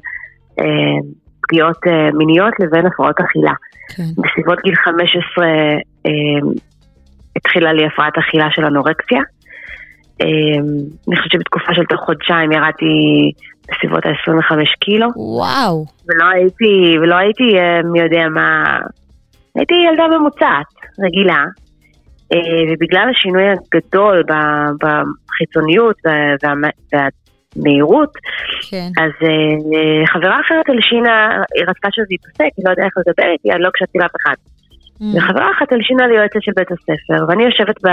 אה, 0.61 0.97
פגיעות 1.43 1.81
מיניות 2.15 2.55
לבין 2.61 2.87
הפרעות 2.87 3.21
אכילה. 3.21 3.53
כן. 3.97 4.23
בסביבות 4.23 4.59
גיל 4.65 4.75
15 4.77 5.47
התחילה 7.37 7.73
לי 7.73 7.87
הפרעת 7.87 8.19
אכילה 8.19 8.47
של 8.51 8.65
אנורקסיה. 8.65 9.21
אני 11.09 11.17
חושבת 11.17 11.33
שבתקופה 11.33 11.75
של 11.75 11.85
תוך 11.85 12.01
חודשיים 12.01 12.53
ירדתי 12.53 13.33
בסביבות 13.69 14.07
ה-25 14.07 14.57
קילו. 14.81 15.09
וואו. 15.17 15.85
ולא 16.09 16.25
הייתי, 16.35 16.99
ולא 17.03 17.15
הייתי 17.15 17.45
מי 17.93 18.01
יודע 18.01 18.29
מה, 18.29 18.79
הייתי 19.55 19.75
ילדה 19.89 20.19
ממוצעת, 20.19 20.67
רגילה, 21.05 21.45
אה, 22.33 22.63
ובגלל 22.69 23.09
השינוי 23.11 23.43
הגדול 23.49 24.23
בחיצוניות 24.81 25.97
והמהירות, 26.43 28.13
כן. 28.71 28.89
אז 29.03 29.13
אה, 29.29 30.07
חברה 30.07 30.41
אחרת 30.41 30.69
הלשינה, 30.69 31.29
היא 31.55 31.65
רצתה 31.69 31.89
שזה 31.93 32.07
ייפסק, 32.11 32.53
היא 32.57 32.65
לא 32.65 32.71
יודעה 32.71 32.87
איך 32.87 32.95
לדבר 32.99 33.31
איתי, 33.33 33.53
אני 33.53 33.63
לא 33.63 33.69
הקשבתי 33.69 33.99
לאף 33.99 34.15
אחד. 34.23 34.35
Mm. 35.01 35.05
וחברה 35.17 35.51
אחת 35.51 35.73
הלשינה 35.73 36.07
ליועצת 36.07 36.43
של 36.43 36.53
בית 36.57 36.71
הספר, 36.73 37.25
ואני 37.29 37.45
יושבת 37.45 37.85
ב, 37.85 37.89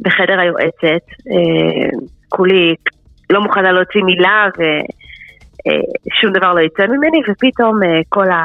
בחדר 0.00 0.40
היועצת, 0.40 1.04
אה, 1.30 1.98
כולי 2.28 2.74
לא 3.30 3.40
מוכנה 3.40 3.72
להוציא 3.72 4.02
מילה 4.02 4.46
ושום 4.56 6.30
אה, 6.34 6.38
דבר 6.38 6.52
לא 6.54 6.60
יצא 6.60 6.86
ממני, 6.86 7.20
ופתאום 7.28 7.82
אה, 7.82 8.00
כל, 8.08 8.30
ה, 8.30 8.44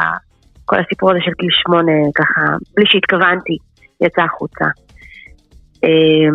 כל 0.65 0.79
הסיפור 0.79 1.11
הזה 1.11 1.19
של 1.25 1.31
גיל 1.39 1.49
שמונה, 1.51 1.91
ככה, 2.15 2.41
בלי 2.75 2.85
שהתכוונתי, 2.87 3.57
יצא 4.01 4.21
החוצה. 4.21 4.65
אה, 5.83 6.29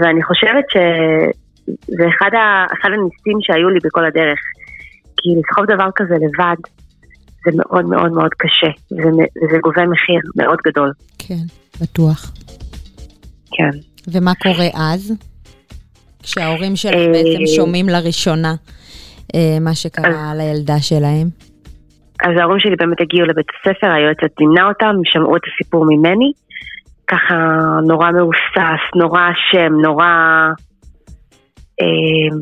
ואני 0.00 0.22
חושבת 0.22 0.64
שזה 0.72 2.04
אחד, 2.08 2.30
ה, 2.34 2.66
אחד 2.80 2.88
הניסים 2.88 3.38
שהיו 3.40 3.68
לי 3.68 3.78
בכל 3.84 4.04
הדרך. 4.04 4.40
כי 5.16 5.28
לסחוב 5.38 5.64
דבר 5.66 5.88
כזה 5.96 6.14
לבד, 6.14 6.60
זה 7.44 7.50
מאוד 7.54 7.84
מאוד 7.84 8.12
מאוד 8.12 8.30
קשה, 8.38 8.72
וזה, 8.92 9.24
וזה 9.42 9.58
גובה 9.62 9.86
מחיר 9.86 10.20
מאוד 10.36 10.58
גדול. 10.66 10.92
כן, 11.18 11.44
בטוח. 11.80 12.32
כן. 13.52 13.78
ומה 14.08 14.32
קורה 14.34 14.66
אז? 14.74 15.12
כשההורים 16.22 16.76
שלך 16.76 16.94
בעצם 16.94 17.46
שומעים 17.56 17.88
לראשונה 17.88 18.54
אה, 19.34 19.58
מה 19.60 19.74
שקרה 19.74 20.32
לילדה 20.36 20.80
שלהם? 20.80 21.49
אז 22.22 22.32
ההורים 22.40 22.60
שלי 22.60 22.76
באמת 22.76 23.00
הגיעו 23.00 23.26
לבית 23.26 23.46
הספר, 23.50 23.92
היועצת 23.92 24.38
זימנה 24.38 24.68
אותם, 24.68 24.94
שמעו 25.04 25.36
את 25.36 25.42
הסיפור 25.52 25.84
ממני. 25.88 26.32
ככה 27.06 27.34
נורא 27.86 28.10
מהוסס, 28.10 28.82
נורא 28.96 29.20
אשם, 29.30 29.72
נורא... 29.82 30.06
אה, 31.80 32.36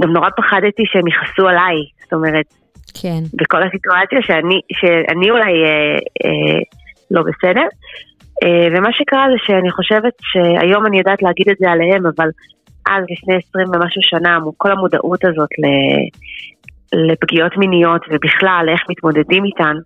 גם 0.00 0.12
נורא 0.12 0.28
פחדתי 0.36 0.82
שהם 0.86 1.06
יכעסו 1.06 1.48
עליי, 1.48 1.76
זאת 2.02 2.12
אומרת, 2.12 2.46
כן. 3.00 3.22
בכל 3.34 3.62
הסיטואציה 3.62 4.18
שאני, 4.22 4.60
שאני 4.72 5.30
אולי 5.30 5.52
אה, 5.64 5.98
אה, 6.24 6.60
לא 7.10 7.22
בסדר. 7.22 7.66
אה, 8.42 8.68
ומה 8.72 8.88
שקרה 8.92 9.26
זה 9.32 9.38
שאני 9.46 9.70
חושבת 9.70 10.14
שהיום 10.20 10.86
אני 10.86 10.98
יודעת 10.98 11.22
להגיד 11.22 11.48
את 11.50 11.56
זה 11.60 11.70
עליהם, 11.70 12.06
אבל 12.06 12.28
אז 12.86 13.04
לפני 13.10 13.34
20 13.48 13.68
ומשהו 13.68 14.02
שנה, 14.02 14.38
כל 14.56 14.72
המודעות 14.72 15.24
הזאת 15.24 15.52
ל, 15.62 15.66
לפגיעות 16.92 17.56
מיניות 17.56 18.02
ובכלל 18.10 18.66
איך 18.68 18.80
מתמודדים 18.88 19.44
איתן, 19.44 19.76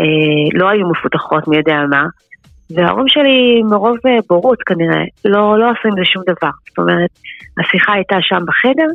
אה, 0.00 0.58
לא 0.58 0.68
היו 0.68 0.88
מפותחות 0.88 1.48
מי 1.48 1.56
יודע 1.56 1.76
מה. 1.90 2.04
וההורים 2.70 3.08
שלי 3.08 3.62
מרוב 3.70 3.96
אה, 4.06 4.18
בורות 4.28 4.62
כנראה 4.62 5.02
לא, 5.24 5.58
לא 5.58 5.70
עשו 5.70 5.88
עם 5.88 5.94
זה 5.98 6.04
שום 6.04 6.22
דבר. 6.22 6.50
זאת 6.68 6.78
אומרת, 6.78 7.10
השיחה 7.58 7.92
הייתה 7.92 8.16
שם 8.20 8.42
בחדר, 8.46 8.88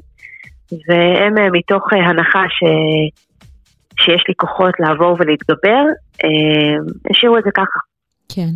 והם 0.71 1.37
אה, 1.37 1.47
מתוך 1.51 1.93
אה, 1.93 2.09
הנחה 2.09 2.43
ש... 2.49 2.63
שיש 3.99 4.23
לי 4.27 4.35
כוחות 4.37 4.73
לעבור 4.79 5.17
ולהתגבר, 5.19 5.83
השאירו 7.11 7.37
את 7.37 7.43
זה 7.43 7.49
ככה. 7.53 7.79
כן. 8.35 8.49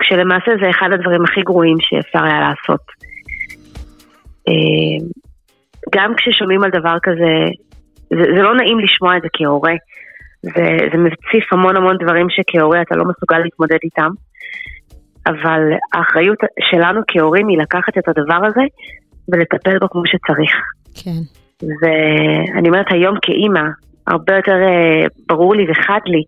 כשלמעשה 0.00 0.50
זה 0.62 0.70
אחד 0.70 0.88
הדברים 0.92 1.24
הכי 1.24 1.42
גרועים 1.42 1.76
שאפשר 1.80 2.24
היה 2.24 2.40
לעשות. 2.40 2.80
גם 5.94 6.14
כששומעים 6.16 6.62
על 6.64 6.70
דבר 6.70 6.96
כזה, 7.02 7.34
זה, 8.10 8.24
זה 8.36 8.42
לא 8.42 8.54
נעים 8.56 8.78
לשמוע 8.78 9.16
את 9.16 9.22
זה 9.22 9.28
כהורה. 9.32 9.72
זה, 10.42 10.66
זה 10.92 10.98
מציף 10.98 11.52
המון 11.52 11.76
המון 11.76 11.96
דברים 12.02 12.26
שכהורה 12.30 12.82
אתה 12.82 12.96
לא 12.96 13.04
מסוגל 13.04 13.38
להתמודד 13.38 13.78
איתם. 13.84 14.10
אבל 15.26 15.60
האחריות 15.92 16.38
שלנו 16.70 17.00
כהורים 17.08 17.48
היא 17.48 17.58
לקחת 17.58 17.98
את 17.98 18.08
הדבר 18.08 18.46
הזה 18.46 18.60
ולטפל 19.28 19.78
בו 19.78 19.88
כמו 19.88 20.02
שצריך. 20.06 20.52
כן. 20.94 21.20
ואני 21.82 22.68
אומרת 22.68 22.86
היום 22.90 23.14
כאימא, 23.22 23.68
הרבה 24.06 24.36
יותר 24.36 24.52
uh, 24.52 25.08
ברור 25.28 25.54
לי 25.54 25.70
וחד 25.70 26.00
לי, 26.06 26.22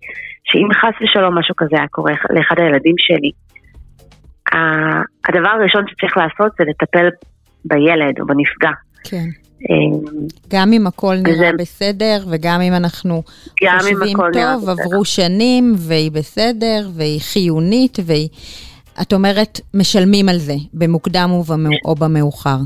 שאם 0.45 0.69
חס 0.75 1.03
ושלום 1.03 1.38
משהו 1.38 1.55
כזה 1.57 1.77
היה 1.77 1.87
קורה 1.90 2.12
לאחד 2.31 2.59
הילדים 2.59 2.95
שלי, 2.99 3.31
הדבר 5.29 5.49
הראשון 5.49 5.85
שצריך 5.88 6.17
לעשות 6.17 6.53
זה 6.59 6.64
לטפל 6.64 7.09
בילד 7.64 8.21
או 8.21 8.27
בנפגע. 8.27 8.71
כן. 9.05 9.44
אה, 9.70 9.77
גם 10.50 10.72
אם 10.72 10.87
הכל 10.87 11.14
נראה 11.14 11.35
וזה... 11.35 11.50
בסדר, 11.59 12.18
וגם 12.31 12.61
אם 12.61 12.72
אנחנו 12.72 13.22
חושבים 13.79 14.16
טוב, 14.33 14.68
עברו 14.68 15.05
שנים, 15.05 15.72
והיא 15.77 16.11
בסדר, 16.12 16.88
והיא 16.96 17.20
חיונית, 17.20 17.98
והיא... 18.07 18.29
את 19.03 19.12
אומרת, 19.12 19.61
משלמים 19.74 20.29
על 20.29 20.37
זה, 20.37 20.55
במוקדם 20.74 21.31
או 21.85 21.94
במאוחר. 21.94 22.59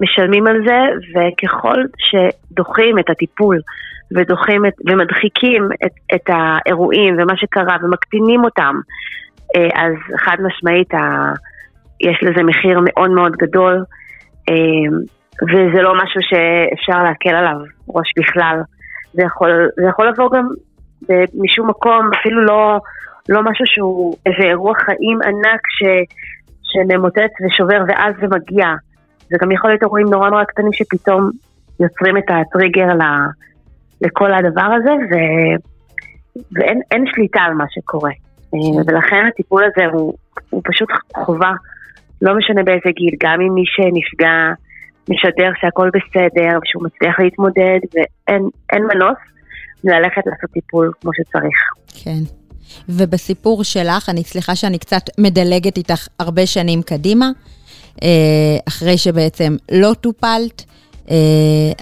משלמים 0.00 0.46
על 0.46 0.56
זה, 0.66 0.78
וככל 1.14 1.78
שדוחים 1.98 2.98
את 2.98 3.10
הטיפול 3.10 3.60
ודוחים 4.14 4.66
את, 4.66 4.72
ומדחיקים 4.90 5.68
את, 5.84 5.92
את 6.14 6.26
האירועים 6.28 7.14
ומה 7.18 7.36
שקרה 7.36 7.76
ומקטינים 7.82 8.44
אותם, 8.44 8.74
אה, 9.56 9.84
אז 9.84 9.94
חד 10.18 10.36
משמעית 10.46 10.94
ה, 10.94 11.32
יש 12.00 12.18
לזה 12.22 12.42
מחיר 12.42 12.80
מאוד 12.84 13.10
מאוד 13.10 13.32
גדול, 13.32 13.84
אה, 14.48 14.54
וזה 15.42 15.82
לא 15.82 15.94
משהו 15.94 16.20
שאפשר 16.22 17.02
להקל 17.02 17.34
עליו 17.34 17.56
ראש 17.88 18.12
בכלל. 18.18 18.60
זה 19.12 19.22
יכול, 19.22 19.68
זה 19.76 19.86
יכול 19.88 20.08
לבוא 20.08 20.30
גם 20.30 20.48
משום 21.34 21.70
מקום, 21.70 22.10
אפילו 22.20 22.44
לא, 22.44 22.78
לא 23.28 23.42
משהו 23.42 23.66
שהוא 23.66 24.16
איזה 24.26 24.48
אירוע 24.48 24.74
חיים 24.74 25.18
ענק 25.22 25.60
ש, 25.68 25.82
שממוטט 26.62 27.32
ושובר 27.46 27.84
ואז 27.88 28.14
זה 28.20 28.26
מגיע. 28.26 28.66
זה 29.30 29.36
גם 29.40 29.52
יכול 29.52 29.70
להיות 29.70 29.82
אירועים 29.82 30.06
נורא 30.06 30.30
נורא 30.30 30.44
קטנים 30.44 30.72
שפתאום 30.72 31.30
יוצרים 31.80 32.16
את 32.16 32.24
הטריגר 32.28 32.86
ל, 32.86 33.02
לכל 34.00 34.34
הדבר 34.34 34.68
הזה, 34.76 34.90
ו, 34.90 35.14
ואין 36.52 37.04
שליטה 37.06 37.40
על 37.40 37.54
מה 37.54 37.64
שקורה. 37.70 38.10
כן. 38.50 38.56
ולכן 38.86 39.26
הטיפול 39.28 39.64
הזה 39.64 39.86
הוא, 39.92 40.14
הוא 40.50 40.62
פשוט 40.64 40.88
חובה, 41.16 41.52
לא 42.22 42.34
משנה 42.36 42.62
באיזה 42.62 42.90
גיל, 42.90 43.14
גם 43.20 43.40
אם 43.40 43.54
מי 43.54 43.62
שנפגע 43.66 44.52
משדר 45.08 45.50
שהכל 45.60 45.90
בסדר, 45.94 46.58
ושהוא 46.62 46.82
מצליח 46.84 47.20
להתמודד, 47.20 47.78
ואין 47.92 48.82
מנוס 48.94 49.18
ללכת 49.84 50.22
לעשות 50.26 50.50
טיפול 50.52 50.92
כמו 51.00 51.10
שצריך. 51.14 51.56
כן. 52.04 52.22
ובסיפור 52.88 53.64
שלך, 53.64 54.08
אני 54.08 54.24
סליחה 54.24 54.56
שאני 54.56 54.78
קצת 54.78 55.02
מדלגת 55.18 55.76
איתך 55.76 56.08
הרבה 56.18 56.46
שנים 56.46 56.82
קדימה, 56.82 57.30
אה, 58.02 58.08
אחרי 58.68 58.98
שבעצם 58.98 59.56
לא 59.72 59.94
טופלת, 60.00 60.64
אה, 61.10 61.16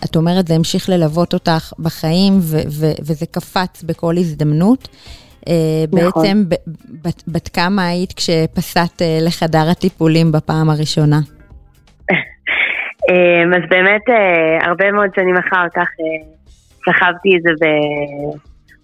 את 0.05 0.17
אומרת, 0.17 0.49
זה 0.49 0.55
המשיך 0.55 0.89
ללוות 0.89 1.35
אותך 1.35 1.73
בחיים, 1.79 2.39
ו- 2.41 2.57
ו- 2.71 2.93
וזה 3.03 3.27
קפץ 3.27 3.83
בכל 3.83 4.17
הזדמנות. 4.17 4.89
אה, 5.49 5.55
נכון. 5.93 6.23
בעצם, 6.23 6.45
בת, 7.03 7.23
בת 7.29 7.49
כמה 7.49 7.87
היית 7.87 8.13
כשפסעת 8.13 9.03
לחדר 9.21 9.69
הטיפולים 9.71 10.33
בפעם 10.33 10.71
הראשונה? 10.71 11.21
אז 13.57 13.63
באמת, 13.71 14.03
הרבה 14.61 14.93
מאוד 14.93 15.11
שנים 15.15 15.37
אחר 15.37 15.67
כך 15.75 15.89
סחבתי 16.85 17.37
את 17.37 17.43
זה 17.43 17.51
ב... 17.61 17.67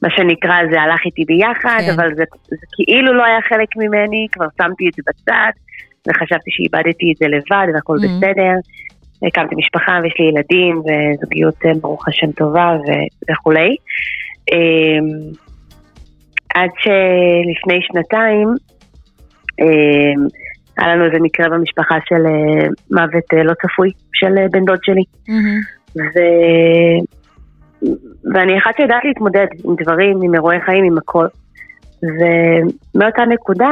מה 0.03 0.09
שנקרא, 0.11 0.55
זה 0.71 0.81
הלך 0.81 1.01
איתי 1.07 1.25
ביחד, 1.25 1.81
כן. 1.87 1.93
אבל 1.93 2.15
זה, 2.15 2.25
זה 2.49 2.67
כאילו 2.73 3.15
לא 3.15 3.25
היה 3.25 3.39
חלק 3.49 3.69
ממני, 3.77 4.27
כבר 4.33 4.47
שמתי 4.63 4.89
את 4.89 4.95
זה 4.95 5.03
בצד, 5.09 5.51
וחשבתי 6.09 6.51
שאיבדתי 6.51 7.13
את 7.13 7.17
זה 7.17 7.27
לבד 7.29 7.67
והכל 7.75 7.97
mm-hmm. 7.97 8.17
בסדר. 8.17 8.55
הקמתי 9.23 9.55
משפחה 9.55 9.99
ויש 10.03 10.15
לי 10.19 10.27
ילדים 10.27 10.79
וזוגיות 10.79 11.67
אה, 11.67 11.71
ברוך 11.81 12.09
השם 12.09 12.33
טובה 12.33 12.77
ו- 12.87 13.33
וכולי. 13.33 13.77
אמ, 14.53 15.07
עד 16.55 16.71
שלפני 16.79 17.81
שנתיים 17.83 18.49
אמ, 19.61 20.27
היה 20.79 20.95
לנו 20.95 21.05
איזה 21.05 21.17
מקרה 21.21 21.49
במשפחה 21.49 21.97
של 22.09 22.27
אה, 22.27 22.67
מוות 22.91 23.25
אה, 23.35 23.43
לא 23.43 23.53
צפוי 23.55 23.91
של 24.13 24.35
בן 24.51 24.65
דוד 24.65 24.79
שלי. 24.83 25.05
Mm-hmm. 25.29 25.97
ואני 28.35 28.59
אחת 28.59 28.71
שיודעת 28.77 29.05
להתמודד 29.05 29.47
עם 29.65 29.75
דברים, 29.83 30.23
עם 30.23 30.35
אירועי 30.35 30.61
חיים, 30.61 30.85
עם 30.85 30.99
הכל. 30.99 31.27
ומאותה 32.03 33.25
נקודה 33.25 33.69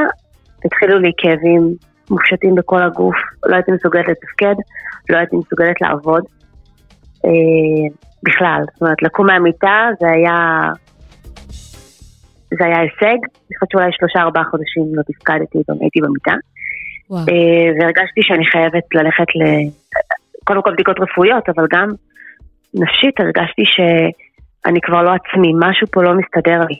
התחילו 0.65 0.99
לי 0.99 1.13
כאבים 1.17 1.75
מופשטים 2.11 2.55
בכל 2.55 2.83
הגוף, 2.83 3.17
לא 3.47 3.55
הייתי 3.55 3.73
מסוגלת 3.73 4.09
לתפקד, 4.09 4.55
לא 5.11 5.19
הייתי 5.19 5.37
מסוגלת 5.37 5.81
לעבוד. 5.81 6.23
אה, 7.25 7.95
בכלל, 8.23 8.61
זאת 8.73 8.83
אומרת, 8.83 9.03
לקום 9.03 9.27
מהמיטה 9.27 9.89
זה 10.01 10.07
היה... 10.11 10.61
זה 12.59 12.65
היה 12.65 12.81
הישג, 12.81 13.19
אני 13.25 13.57
חושבת 13.59 13.71
שאולי 13.73 13.89
שלושה 13.93 14.21
ארבעה 14.21 14.45
חודשים 14.45 14.85
לא 14.95 15.03
תפקדתי, 15.03 15.59
גם 15.71 15.77
הייתי 15.81 16.01
במיטה. 16.01 16.35
אה, 17.13 17.71
והרגשתי 17.81 18.21
שאני 18.23 18.47
חייבת 18.47 18.85
ללכת 18.95 19.27
ל... 19.37 19.43
קודם 20.45 20.63
כל 20.63 20.73
בדיקות 20.73 20.97
רפואיות, 21.01 21.49
אבל 21.49 21.67
גם 21.71 21.89
נפשית 22.75 23.21
הרגשתי 23.21 23.63
שאני 23.65 24.81
כבר 24.81 25.03
לא 25.03 25.11
עצמי, 25.11 25.53
משהו 25.59 25.87
פה 25.93 26.03
לא 26.03 26.13
מסתדר 26.15 26.61
לי. 26.69 26.79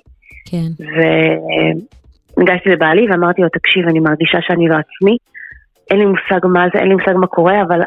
כן. 0.51 0.69
וניגשתי 2.37 2.69
לבעלי 2.69 3.07
ואמרתי 3.11 3.43
לו, 3.43 3.49
תקשיב, 3.49 3.89
אני 3.89 4.01
מרגישה 4.01 4.39
שאני 4.47 4.69
לא 4.69 4.75
עצמי, 4.75 5.17
אין 5.91 5.99
לי 5.99 6.05
מושג 6.05 6.47
מה 6.47 6.65
זה, 6.73 6.79
אין 6.81 6.89
לי 6.89 6.95
מושג 6.95 7.15
מה 7.17 7.27
קורה, 7.27 7.63
אבל 7.63 7.81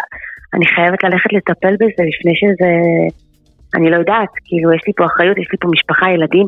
אני 0.54 0.66
חייבת 0.66 1.04
ללכת 1.04 1.34
לטפל 1.34 1.74
בזה 1.74 2.04
לפני 2.10 2.34
שזה... 2.36 2.72
אני 3.76 3.90
לא 3.90 3.96
יודעת, 3.96 4.30
כאילו, 4.46 4.74
יש 4.74 4.82
לי 4.88 4.94
פה 4.98 5.06
אחריות, 5.06 5.38
יש 5.38 5.48
לי 5.52 5.58
פה 5.62 5.68
משפחה, 5.72 6.10
ילדים. 6.10 6.48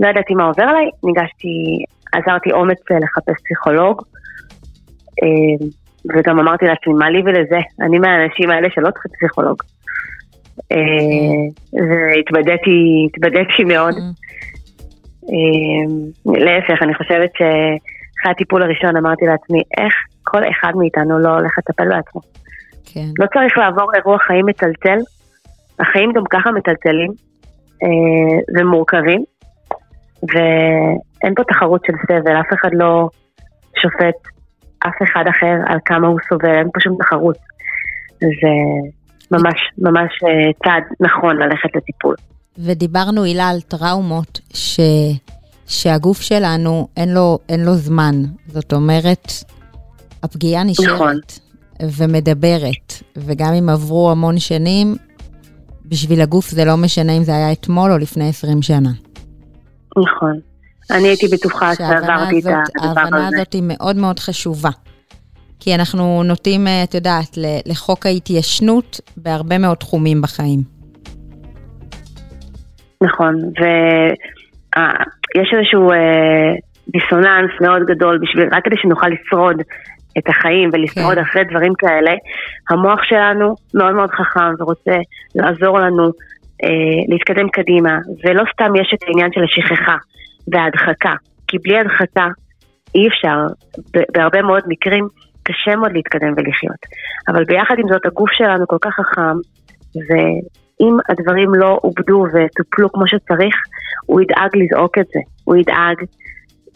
לא 0.00 0.08
ידעתי 0.08 0.34
מה 0.34 0.44
עובר 0.44 0.62
עליי, 0.62 0.86
ניגשתי, 1.04 1.54
עזרתי 2.12 2.52
אומץ 2.52 2.80
לחפש 2.90 3.36
פסיכולוג, 3.44 4.02
וגם 6.14 6.38
אמרתי 6.38 6.64
לעצמי, 6.64 6.94
מה 6.94 7.10
לי 7.10 7.22
ולזה? 7.24 7.58
אני 7.80 7.98
מהאנשים 7.98 8.50
האלה 8.50 8.68
שלא 8.70 8.90
צריכים 8.90 9.12
פסיכולוג. 9.18 9.56
והתבדיתי 12.32 13.64
מאוד. 13.64 13.94
להפך, 16.26 16.82
אני 16.82 16.94
חושבת 16.94 17.30
שאחרי 17.32 18.30
הטיפול 18.30 18.62
הראשון 18.62 18.96
אמרתי 18.96 19.24
לעצמי, 19.26 19.62
איך 19.78 19.94
כל 20.24 20.42
אחד 20.50 20.72
מאיתנו 20.76 21.18
לא 21.18 21.28
הולך 21.28 21.58
לטפל 21.58 21.88
בעצמו. 21.88 22.20
כן. 22.84 23.08
לא 23.18 23.26
צריך 23.34 23.58
לעבור 23.58 23.94
אירוע 23.94 24.18
חיים 24.18 24.46
מטלטל, 24.46 24.98
החיים 25.80 26.12
גם 26.12 26.24
ככה 26.30 26.50
מטלטלים 26.50 27.10
אה, 27.82 28.58
ומורכבים, 28.60 29.24
ואין 30.22 31.34
פה 31.34 31.44
תחרות 31.44 31.80
של 31.86 31.92
סבל, 32.06 32.40
אף 32.40 32.52
אחד 32.60 32.70
לא 32.72 33.08
שופט 33.82 34.37
אף 34.78 34.94
אחד 35.02 35.24
אחר 35.30 35.54
על 35.66 35.78
כמה 35.84 36.06
הוא 36.08 36.18
סובל, 36.28 36.58
אין 36.58 36.68
פה 36.74 36.80
שום 36.80 36.96
תחרות. 37.00 37.36
זה 38.20 38.54
ממש 39.30 39.60
ממש 39.78 40.10
אה, 40.24 40.52
צעד 40.64 40.82
נכון 41.00 41.36
ללכת 41.36 41.76
לטיפול. 41.76 42.14
ודיברנו, 42.58 43.22
הילה, 43.22 43.48
על 43.48 43.60
טראומות 43.60 44.40
ש... 44.54 44.80
שהגוף 45.66 46.20
שלנו 46.20 46.88
אין 46.96 47.14
לו, 47.14 47.38
אין 47.48 47.64
לו 47.64 47.74
זמן. 47.74 48.14
זאת 48.46 48.72
אומרת, 48.72 49.28
הפגיעה 50.22 50.64
נשארת 50.64 50.96
נכון. 50.96 51.14
ומדברת, 51.98 52.92
וגם 53.16 53.52
אם 53.52 53.68
עברו 53.68 54.10
המון 54.10 54.38
שנים, 54.38 54.96
בשביל 55.86 56.20
הגוף 56.20 56.48
זה 56.48 56.64
לא 56.64 56.76
משנה 56.76 57.12
אם 57.12 57.22
זה 57.22 57.32
היה 57.32 57.52
אתמול 57.52 57.92
או 57.92 57.98
לפני 57.98 58.28
20 58.28 58.62
שנה. 58.62 58.90
נכון. 59.98 60.40
אני 60.90 61.08
הייתי 61.08 61.26
בטוחה 61.32 61.74
שעברתי 61.74 62.38
את 62.38 62.46
הדבר 62.46 62.50
הזה. 62.84 63.00
ההבנה 63.00 63.28
הזאת 63.28 63.52
היא 63.52 63.62
מאוד 63.64 63.96
מאוד 63.96 64.18
חשובה. 64.18 64.70
כי 65.60 65.74
אנחנו 65.74 66.22
נוטים, 66.24 66.66
אה, 66.66 66.84
את 66.84 66.94
יודעת, 66.94 67.38
לחוק 67.66 68.06
ההתיישנות 68.06 69.00
בהרבה 69.16 69.58
מאוד 69.58 69.76
תחומים 69.76 70.22
בחיים. 70.22 70.60
נכון, 73.02 73.34
ויש 73.36 75.48
איזשהו 75.52 75.92
אה, 75.92 76.54
דיסוננס 76.88 77.50
מאוד 77.60 77.82
גדול 77.86 78.18
בשביל, 78.18 78.48
רק 78.52 78.64
כדי 78.64 78.76
שנוכל 78.82 79.08
לשרוד 79.08 79.56
את 80.18 80.28
החיים 80.28 80.70
ולשרוד 80.72 81.14
כן. 81.14 81.20
אחרי 81.20 81.44
דברים 81.50 81.72
כאלה, 81.78 82.10
המוח 82.70 83.02
שלנו 83.02 83.54
מאוד 83.74 83.94
מאוד 83.94 84.10
חכם 84.10 84.54
ורוצה 84.58 84.96
לעזור 85.34 85.78
לנו 85.78 86.04
אה, 86.64 86.68
להתקדם 87.08 87.48
קדימה, 87.48 87.98
ולא 88.24 88.44
סתם 88.52 88.76
יש 88.76 88.94
את 88.94 88.98
העניין 89.06 89.30
של 89.32 89.44
השכחה 89.44 89.96
וההדחקה, 90.52 91.14
כי 91.48 91.58
בלי 91.58 91.78
הדחקה 91.78 92.26
אי 92.94 93.08
אפשר, 93.08 93.38
בהרבה 94.12 94.42
מאוד 94.42 94.62
מקרים 94.68 95.08
קשה 95.42 95.76
מאוד 95.76 95.92
להתקדם 95.92 96.32
ולחיות. 96.36 96.82
אבל 97.28 97.44
ביחד 97.44 97.74
עם 97.78 97.88
זאת 97.88 98.06
הגוף 98.06 98.30
שלנו 98.32 98.66
כל 98.66 98.76
כך 98.80 98.94
חכם, 98.94 99.36
ואם 100.08 100.96
הדברים 101.08 101.54
לא 101.54 101.78
עובדו 101.82 102.24
וטופלו 102.32 102.92
כמו 102.92 103.06
שצריך, 103.06 103.54
הוא 104.06 104.20
ידאג 104.20 104.50
לזעוק 104.54 104.98
את 104.98 105.06
זה, 105.06 105.20
הוא 105.44 105.56
ידאג 105.56 105.96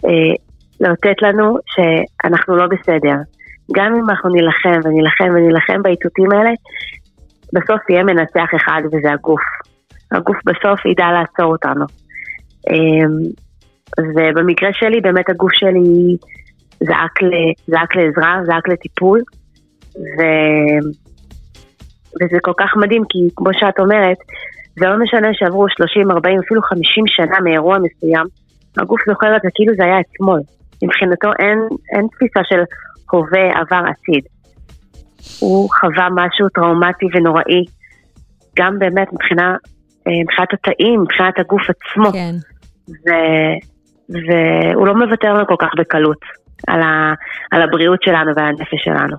אה, 0.04 0.34
לאותת 0.80 1.22
לנו 1.22 1.58
שאנחנו 1.66 2.56
לא 2.56 2.66
בסדר. 2.66 3.16
גם 3.72 3.94
אם 3.96 4.10
אנחנו 4.10 4.30
נילחם 4.30 4.80
ונילחם 4.84 5.28
ונילחם 5.34 5.82
באיתותים 5.82 6.32
האלה, 6.32 6.50
בסוף 7.52 7.90
יהיה 7.90 8.04
מנצח 8.04 8.48
אחד 8.56 8.82
וזה 8.86 9.12
הגוף. 9.12 9.42
הגוף 10.12 10.36
בסוף 10.46 10.86
ידע 10.86 11.06
לעצור 11.12 11.52
אותנו. 11.52 11.84
אמ, 12.70 13.32
ובמקרה 14.00 14.70
שלי, 14.72 15.00
באמת 15.00 15.30
הגוף 15.30 15.52
שלי 15.52 16.16
זעק, 16.80 17.22
ל, 17.22 17.32
זעק 17.66 17.96
לעזרה, 17.96 18.40
זעק 18.46 18.68
לטיפול, 18.68 19.20
ו... 19.96 20.22
וזה 22.22 22.38
כל 22.42 22.52
כך 22.58 22.70
מדהים, 22.76 23.02
כי 23.08 23.18
כמו 23.36 23.50
שאת 23.52 23.78
אומרת, 23.78 24.16
זה 24.78 24.86
לא 24.86 24.96
משנה 25.04 25.28
שעברו 25.32 25.66
30, 25.68 26.10
40, 26.10 26.38
אפילו 26.46 26.62
50 26.62 27.04
שנה 27.06 27.40
מאירוע 27.44 27.78
מסוים, 27.78 28.26
הגוף 28.76 29.00
זוכר 29.08 29.36
את 29.36 29.42
זה 29.42 29.48
כאילו 29.54 29.74
זה 29.76 29.84
היה 29.84 30.00
אתמול. 30.00 30.40
מבחינתו 30.82 31.28
אין, 31.38 31.58
אין 31.96 32.06
תפיסה 32.12 32.40
של 32.44 32.62
הווה, 33.10 33.60
עבר, 33.60 33.82
עתיד. 33.90 34.24
הוא 35.40 35.68
חווה 35.80 36.08
משהו 36.14 36.48
טראומטי 36.48 37.06
ונוראי, 37.14 37.64
גם 38.56 38.78
באמת 38.78 39.12
מבחינה, 39.12 39.56
אה, 40.06 40.12
מבחינת 40.22 40.48
התאים, 40.52 41.00
מבחינת 41.00 41.38
הגוף 41.38 41.62
עצמו. 41.70 42.12
כן. 42.12 42.34
ו, 42.88 43.10
והוא 44.08 44.86
לא 44.86 44.94
מוותר 44.94 45.34
לנו 45.34 45.46
כל 45.46 45.56
כך 45.58 45.68
בקלות 45.76 46.18
על, 46.68 46.82
ה, 46.82 47.14
על 47.50 47.62
הבריאות 47.62 48.02
שלנו 48.02 48.30
ועל 48.36 48.46
הנפש 48.46 48.84
שלנו. 48.84 49.16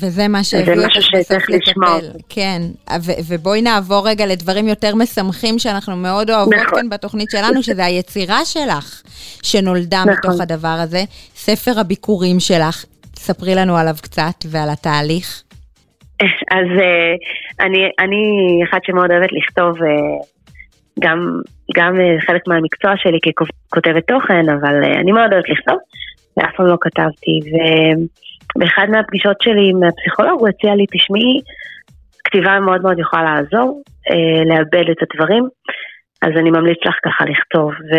וזה 0.00 0.28
מה 0.28 0.44
שהביא 0.44 0.72
אותך 0.72 0.96
בסוף 1.14 1.48
לטפל. 1.48 2.18
כן, 2.28 2.60
ו- 3.00 3.20
ובואי 3.28 3.62
נעבור 3.62 4.08
רגע 4.08 4.26
לדברים 4.26 4.68
יותר 4.68 4.94
משמחים 4.94 5.58
שאנחנו 5.58 5.96
מאוד 5.96 6.30
אוהבות 6.30 6.54
נכון. 6.54 6.80
כאן 6.80 6.88
בתוכנית 6.88 7.30
שלנו, 7.30 7.62
שזה 7.62 7.84
היצירה 7.84 8.44
שלך 8.44 9.02
שנולדה 9.42 10.00
נכון. 10.00 10.12
מתוך 10.12 10.40
הדבר 10.40 10.76
הזה, 10.82 11.04
ספר 11.34 11.80
הביקורים 11.80 12.40
שלך. 12.40 12.84
ספרי 13.16 13.54
לנו 13.54 13.76
עליו 13.76 13.94
קצת 14.02 14.44
ועל 14.46 14.68
התהליך. 14.70 15.42
אז 16.56 16.66
uh, 16.78 17.64
אני, 17.66 17.78
אני 17.98 18.18
אחת 18.70 18.84
שמאוד 18.84 19.10
אוהבת 19.10 19.30
לכתוב, 19.32 19.76
uh, 19.76 19.84
גם, 21.00 21.18
גם 21.76 21.94
uh, 21.94 22.26
חלק 22.26 22.42
מהמקצוע 22.48 22.92
שלי 22.96 23.18
ככותבת 23.26 24.06
תוכן, 24.06 24.44
אבל 24.48 24.82
uh, 24.82 25.00
אני 25.00 25.12
מאוד 25.12 25.32
אוהבת 25.32 25.48
לכתוב, 25.48 25.78
ואף 26.36 26.54
פעם 26.56 26.66
לא 26.66 26.76
כתבתי. 26.80 27.40
ובאחד 28.56 28.86
מהפגישות 28.90 29.36
שלי 29.42 29.70
עם 29.70 29.82
הפסיכולוג 29.82 30.40
הוא 30.40 30.48
הציע 30.48 30.74
לי, 30.74 30.86
תשמעי, 30.86 31.40
כתיבה 32.24 32.60
מאוד 32.60 32.82
מאוד 32.82 32.98
יכולה 32.98 33.22
לעזור, 33.24 33.82
uh, 34.10 34.48
לאבד 34.48 34.90
את 34.90 34.96
הדברים, 35.02 35.44
אז 36.22 36.32
אני 36.40 36.50
ממליץ 36.50 36.78
לך 36.86 36.94
ככה 37.04 37.24
לכתוב. 37.24 37.70
ו... 37.72 37.94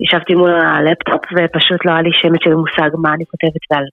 ישבתי 0.00 0.34
מול 0.34 0.50
הלפטופ 0.50 1.24
ופשוט 1.36 1.86
לא 1.86 1.90
היה 1.90 2.02
לי 2.02 2.10
שמץ 2.12 2.40
של 2.44 2.54
מושג 2.54 2.90
מה 3.02 3.14
אני 3.14 3.24
כותבת 3.26 3.62
ועל 3.70 3.84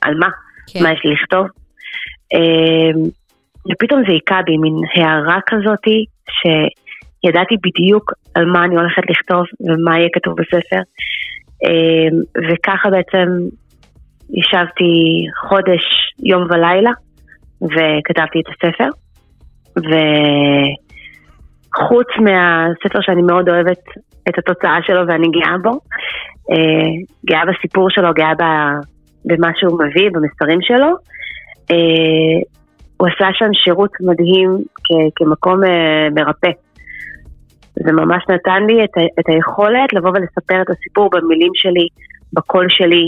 על 0.00 0.14
מה, 0.18 0.28
כן. 0.72 0.82
מה 0.82 0.92
יש 0.92 1.00
לי 1.04 1.12
לכתוב. 1.12 1.46
ופתאום 3.70 4.02
זה 4.06 4.12
היכה 4.12 4.42
בי 4.46 4.56
מין 4.56 4.74
הערה 4.94 5.38
כזאתי, 5.46 6.04
שידעתי 7.26 7.54
בדיוק 7.64 8.12
על 8.34 8.44
מה 8.44 8.64
אני 8.64 8.76
הולכת 8.76 9.02
לכתוב 9.10 9.44
ומה 9.60 9.98
יהיה 9.98 10.08
כתוב 10.12 10.34
בספר. 10.40 10.82
אמ, 11.64 12.16
וככה 12.48 12.90
בעצם 12.90 13.28
ישבתי 14.30 14.92
חודש, 15.48 15.82
יום 16.22 16.42
ולילה, 16.50 16.90
וכתבתי 17.62 18.38
את 18.40 18.48
הספר. 18.48 18.88
וחוץ 21.76 22.08
מהספר 22.18 23.00
שאני 23.00 23.22
מאוד 23.22 23.48
אוהבת 23.48 23.82
את 24.28 24.38
התוצאה 24.38 24.78
שלו 24.82 25.06
ואני 25.06 25.28
גאה 25.28 25.58
בו, 25.62 25.70
אה, 26.50 26.90
גאה 27.26 27.42
בסיפור 27.46 27.90
שלו, 27.90 28.14
גאה 28.14 28.32
במה 29.24 29.50
שהוא 29.56 29.80
מביא, 29.84 30.10
במסרים 30.12 30.58
שלו. 30.62 30.90
אה, 31.70 32.38
הוא 32.96 33.08
עשה 33.08 33.28
שם 33.32 33.50
שירות 33.64 33.90
מדהים 34.00 34.50
כמקום 35.16 35.64
אה, 35.64 36.08
מרפא. 36.14 36.50
זה 37.84 37.92
ממש 37.92 38.22
נתן 38.28 38.62
לי 38.66 38.84
את, 38.84 38.96
ה- 38.96 39.20
את 39.20 39.24
היכולת 39.28 39.92
לבוא 39.92 40.10
ולספר 40.10 40.62
את 40.62 40.70
הסיפור 40.70 41.10
במילים 41.10 41.52
שלי, 41.54 41.88
בקול 42.32 42.66
שלי, 42.68 43.04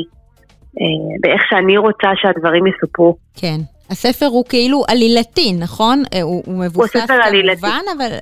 אה, 0.81 1.17
באיך 1.21 1.43
שאני 1.51 1.77
רוצה 1.79 2.09
שהדברים 2.17 2.67
יסופרו. 2.67 3.17
כן. 3.41 3.57
הספר 3.91 4.27
הוא 4.27 4.45
כאילו 4.49 4.83
עלילתי, 4.89 5.53
נכון? 5.61 6.03
הוא, 6.23 6.43
הוא 6.47 6.65
מבוסס 6.65 7.07
כמובן, 7.07 7.81
אבל, 7.97 8.13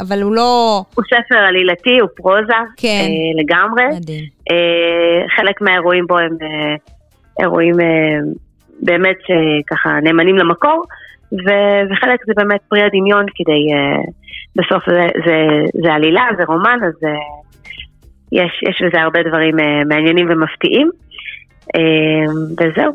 אבל 0.00 0.22
הוא 0.22 0.34
לא... 0.34 0.82
הוא 0.94 1.04
ספר 1.04 1.38
עלילתי, 1.38 1.98
הוא 2.00 2.08
פרוזה 2.16 2.52
כן. 2.76 2.88
אה, 3.08 3.42
לגמרי. 3.42 3.84
מדהים. 3.96 4.24
אה, 4.50 5.28
חלק 5.36 5.60
מהאירועים 5.60 6.06
בו 6.06 6.18
הם 6.18 6.36
אה, 6.42 6.74
אירועים 7.40 7.80
אה, 7.80 7.86
באמת 8.82 9.16
אה, 9.30 9.36
ככה 9.66 9.90
נאמנים 10.02 10.36
למקור, 10.36 10.84
וחלק 11.32 12.20
זה 12.26 12.32
באמת 12.36 12.60
פרי 12.68 12.82
הדמיון 12.82 13.24
כדי, 13.34 13.62
אה, 13.74 14.02
בסוף 14.58 14.82
זה, 14.86 15.06
זה, 15.26 15.36
זה 15.84 15.92
עלילה, 15.92 16.22
זה 16.38 16.44
רומן, 16.44 16.78
אז 16.86 17.08
יש, 18.32 18.62
יש 18.68 18.82
בזה 18.86 19.02
הרבה 19.02 19.20
דברים 19.28 19.56
מעניינים 19.88 20.30
ומפתיעים. 20.30 20.90
וזהו, 22.58 22.92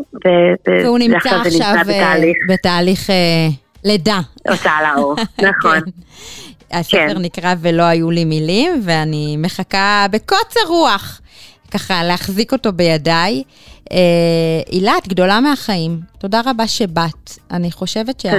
והוא 0.84 0.99
נמצא 0.99 1.30
עכשיו 1.30 1.39
נמצא 1.43 1.84
בתהליך, 1.84 2.38
בתהליך 2.49 3.09
לידה. 3.84 4.20
הוצאה 4.49 4.80
לאור, 4.84 5.16
נכון. 5.49 5.80
כן. 5.80 6.78
הספר 6.78 7.14
כן. 7.14 7.22
נקרא 7.22 7.53
ולא 7.61 7.84
היו 7.84 8.11
לי 8.11 8.26
מילים, 8.26 8.82
ואני 8.84 9.36
מחכה 9.38 10.05
בקוצר 10.11 10.59
רוח 10.68 11.22
ככה 11.72 12.03
להחזיק 12.03 12.53
אותו 12.53 12.74
בידיי. 12.74 13.43
הילה, 13.91 14.97
את 14.97 15.07
גדולה 15.07 15.39
מהחיים. 15.39 15.99
תודה 16.17 16.41
רבה 16.45 16.67
שבאת. 16.67 17.31
אני 17.51 17.71
חושבת 17.71 18.19
שה... 18.19 18.31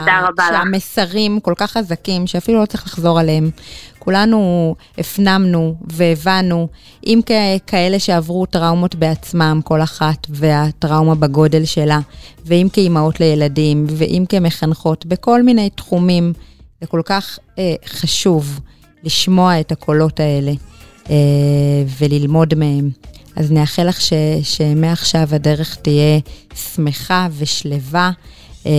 שהמסרים 0.49 1.41
כל 1.41 1.55
כך 1.57 1.71
חזקים, 1.71 2.27
שאפילו 2.27 2.61
לא 2.61 2.67
צריך 2.67 2.87
לחזור 2.87 3.21
עליהם. 3.21 3.51
כולנו 3.99 4.75
הפנמנו 4.99 5.75
והבנו, 5.93 6.69
אם 7.07 7.21
כאלה 7.67 7.99
שעברו 7.99 8.47
טראומות 8.47 8.95
בעצמם, 8.95 9.61
כל 9.65 9.83
אחת, 9.83 10.27
והטראומה 10.31 11.15
בגודל 11.15 11.65
שלה, 11.65 12.01
ואם 12.47 12.69
כאימהות 12.73 13.21
לילדים, 13.21 13.87
ואם 13.89 14.25
כמחנכות, 14.29 15.07
בכל 15.07 15.43
מיני 15.43 15.71
תחומים, 15.71 16.33
זה 16.81 16.87
כל 16.87 17.03
כך 17.05 17.39
אה, 17.59 17.75
חשוב 17.87 18.61
לשמוע 19.05 19.61
את 19.61 19.73
הקולות 19.73 20.21
האלה 20.21 20.53
אה, 21.11 21.17
וללמוד 21.99 22.55
מהם. 22.55 22.91
אז 23.37 23.53
נאחל 23.53 23.89
לך 23.89 24.01
ש, 24.01 24.13
שמעכשיו 24.43 25.27
הדרך 25.33 25.77
תהיה 25.77 26.21
שמחה 26.55 27.29
ושלווה. 27.39 28.11
אה, 28.67 28.73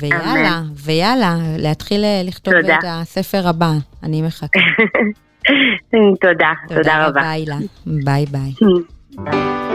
ויאללה, 0.00 0.62
ויאללה, 0.84 1.36
להתחיל 1.58 2.04
אה, 2.04 2.22
לכתוב 2.24 2.54
תודה. 2.60 2.74
את 2.78 2.84
הספר 2.86 3.48
הבא, 3.48 3.72
אני 4.02 4.22
מחכה. 4.22 4.60
תודה, 6.20 6.20
תודה 6.20 6.52
רבה. 6.68 6.76
תודה 6.76 7.06
רבה, 7.06 7.30
הילה. 7.30 7.56
ביי 7.86 8.26
ביי. 8.26 8.52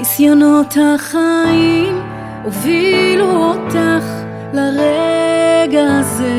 ניסיונות 0.00 0.74
החיים 0.76 2.00
הובילו 2.44 3.26
אותך 3.26 4.04
לרגע 4.52 5.84
הזה. 5.98 6.32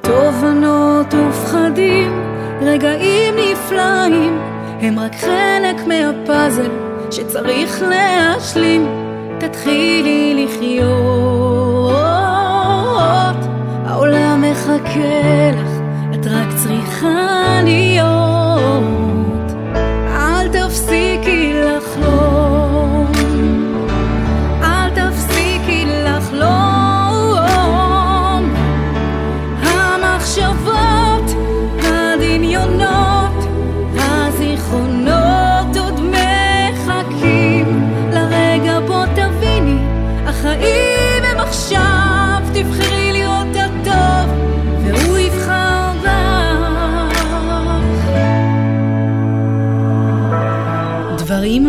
תובנות 0.00 1.14
ופחדים, 1.14 2.22
רגעים 2.62 3.34
נפלאים, 3.34 4.38
הם 4.80 4.98
רק 4.98 5.14
חלק 5.14 5.86
מהפאזל 5.86 6.70
שצריך 7.10 7.82
להשלים. 7.82 8.86
תתחילי 9.38 10.44
לחיות, 10.44 11.96
העולם 13.86 14.44
מחכה 14.50 15.50
לך, 15.52 15.70
את 16.14 16.26
רק 16.26 16.48
צריכה 16.56 17.60
להיות. 17.64 19.05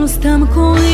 סתם 0.07 0.41
קורים 0.53 0.77
וגם 0.77 0.86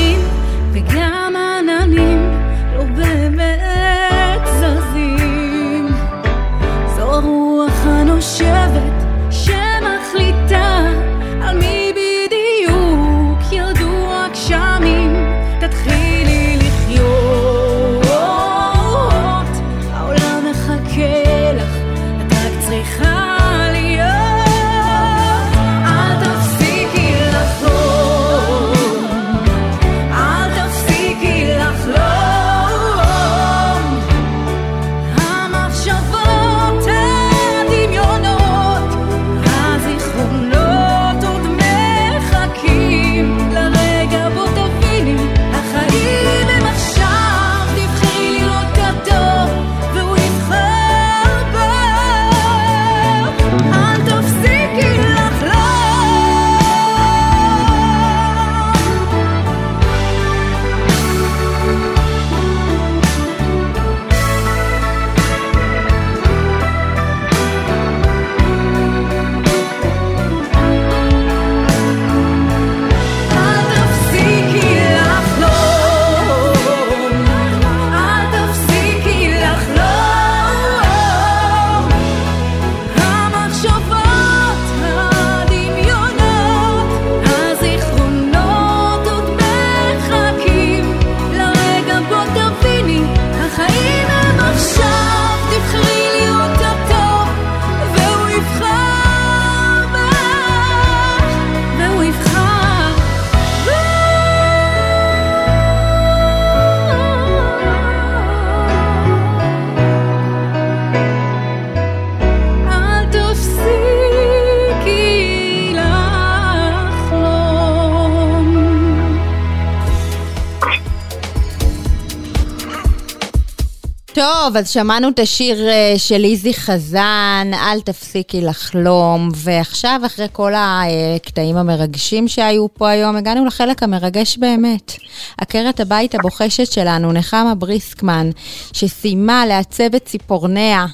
טוב, 124.46 124.58
אז 124.58 124.70
שמענו 124.70 125.10
את 125.10 125.20
השיר 125.20 125.70
אה, 125.70 125.94
של 125.98 126.24
איזי 126.24 126.54
חזן, 126.54 127.52
אל 127.54 127.82
תפסיקי 127.82 128.42
לחלום, 128.42 129.30
ועכשיו, 129.36 130.02
אחרי 130.06 130.26
כל 130.32 130.52
הקטעים 130.56 131.58
המרגשים 131.58 132.28
שהיו 132.28 132.74
פה 132.74 132.90
היום, 132.90 133.16
הגענו 133.16 133.46
לחלק 133.46 133.84
המרגש 133.84 134.38
באמת. 134.38 134.92
עקרת 135.38 135.80
הבית 135.80 136.16
הבוחשת 136.16 136.72
שלנו, 136.72 137.12
נחמה 137.12 137.56
בריסקמן, 137.56 138.30
שסיימה 138.74 139.46
לעצב 139.46 139.96
את 139.96 140.06
ציפורניה 140.06 140.86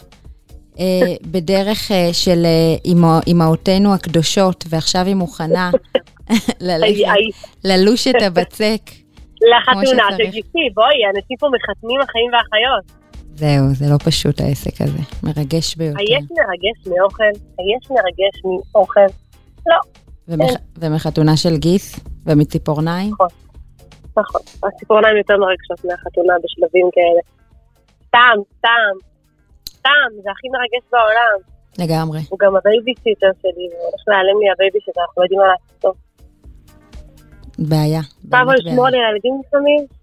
אה, 0.79 0.85
בדרך 1.21 1.91
אה, 1.91 2.09
של 2.13 2.45
אמהותינו 3.27 3.93
הקדושות, 3.93 4.65
ועכשיו 4.69 5.05
היא 5.05 5.15
מוכנה 5.15 5.71
ללוש 7.63 8.07
את 8.07 8.21
הבצק. 8.21 8.81
לחתונה, 9.41 10.03
תגידי, 10.17 10.69
בואי, 10.73 11.05
אנשים 11.15 11.37
פה 11.39 11.47
מחתנים 11.53 12.01
החיים 12.01 12.31
והחיות. 12.33 12.98
זהו, 13.39 13.65
זה 13.73 13.85
לא 13.89 13.97
פשוט 13.97 14.41
העסק 14.41 14.81
הזה, 14.81 15.03
מרגש 15.23 15.75
ביותר. 15.75 15.99
יש 15.99 16.25
מרגש 16.31 16.77
מאוכל? 16.87 17.33
יש 17.59 17.91
מרגש 17.91 18.35
מאוכל? 18.73 19.09
לא. 19.67 19.79
ומח... 20.27 20.49
ומחתונה 20.77 21.37
של 21.37 21.57
גיס? 21.57 21.99
ומציפורניים? 22.25 23.11
נכון, 23.13 23.27
נכון. 24.17 24.41
הציפורניים 24.63 25.17
יותר 25.17 25.37
מרגשות 25.37 25.85
מהחתונה 25.85 26.33
בשלבים 26.43 26.89
כאלה. 26.95 27.21
סתם, 28.07 28.37
סתם, 28.57 28.93
סתם, 29.69 30.09
זה 30.23 30.29
הכי 30.31 30.47
מרגש 30.55 30.83
בעולם. 30.91 31.37
לגמרי. 31.79 32.19
הוא 32.29 32.39
גם 32.41 32.55
הבייביסיטר 32.55 33.31
שלי, 33.41 33.65
הולך 33.83 34.03
להיעלם 34.07 34.39
לי 34.41 34.47
הבייביסיטר, 34.53 35.01
אנחנו 35.01 35.21
לא 35.21 35.25
יודעים 35.25 35.39
מה 35.41 35.47
לעשות. 35.47 35.95
בעיה. 37.59 38.01
פעם 38.29 38.49
על 38.49 38.93
ילדים 38.95 39.41
לפעמים. 39.45 39.98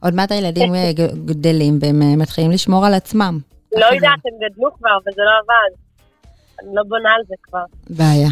עוד 0.00 0.14
מעט 0.14 0.32
הילדים 0.32 0.74
אה, 0.74 0.92
גדלים 1.24 1.78
והם 1.80 2.02
אה, 2.02 2.16
מתחילים 2.16 2.50
לשמור 2.50 2.86
על 2.86 2.94
עצמם. 2.94 3.38
לא 3.76 3.86
יודעת, 3.86 4.18
הם 4.24 4.32
גדלו 4.36 4.70
כבר, 4.78 4.90
אבל 5.04 5.12
זה 5.14 5.22
לא 5.22 5.30
עבד. 5.42 5.76
אני 6.62 6.76
לא 6.76 6.82
בונה 6.88 7.08
על 7.08 7.22
זה 7.28 7.34
כבר. 7.42 7.64
בעיה. 7.90 8.28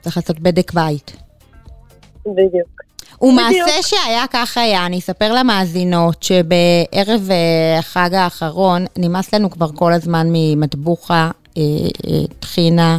צריך 0.00 0.16
לעשות 0.16 0.40
בדק 0.40 0.72
בית. 0.72 1.16
בדיוק. 2.26 2.84
ומעשה 3.20 3.82
שהיה 3.82 4.24
כך 4.30 4.58
היה, 4.58 4.86
אני 4.86 4.98
אספר 4.98 5.32
למאזינות 5.32 6.22
שבערב 6.22 7.30
אה, 7.30 7.78
החג 7.78 8.14
האחרון 8.14 8.84
נמאס 8.96 9.34
לנו 9.34 9.50
כבר 9.50 9.68
כל 9.74 9.92
הזמן 9.92 10.26
ממטבוחה, 10.32 11.30
טחינה, 12.40 12.98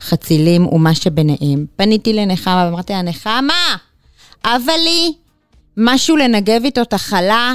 חצילים 0.00 0.66
ומה 0.66 0.94
שביניהם. 0.94 1.66
פניתי 1.76 2.12
לנחמה 2.12 2.64
ואמרתי 2.66 2.92
לה, 2.92 3.02
נחמה, 3.02 3.76
אבל 4.44 4.78
לי 4.84 5.12
משהו 5.76 6.16
לנגב 6.16 6.64
איתו 6.64 6.82
את 6.82 6.92
החלה 6.92 7.52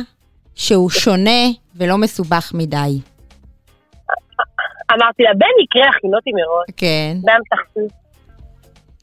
שהוא 0.56 0.90
שונה 0.90 1.42
ולא 1.76 1.98
מסובך 1.98 2.52
מדי. 2.54 3.00
אמרתי 4.94 5.24
לה, 5.24 5.34
בן 5.38 5.64
יקרה 5.64 5.90
הכינותי 5.90 6.30
מראש. 6.34 6.70
כן. 6.78 7.18
באמתחתי. 7.22 7.96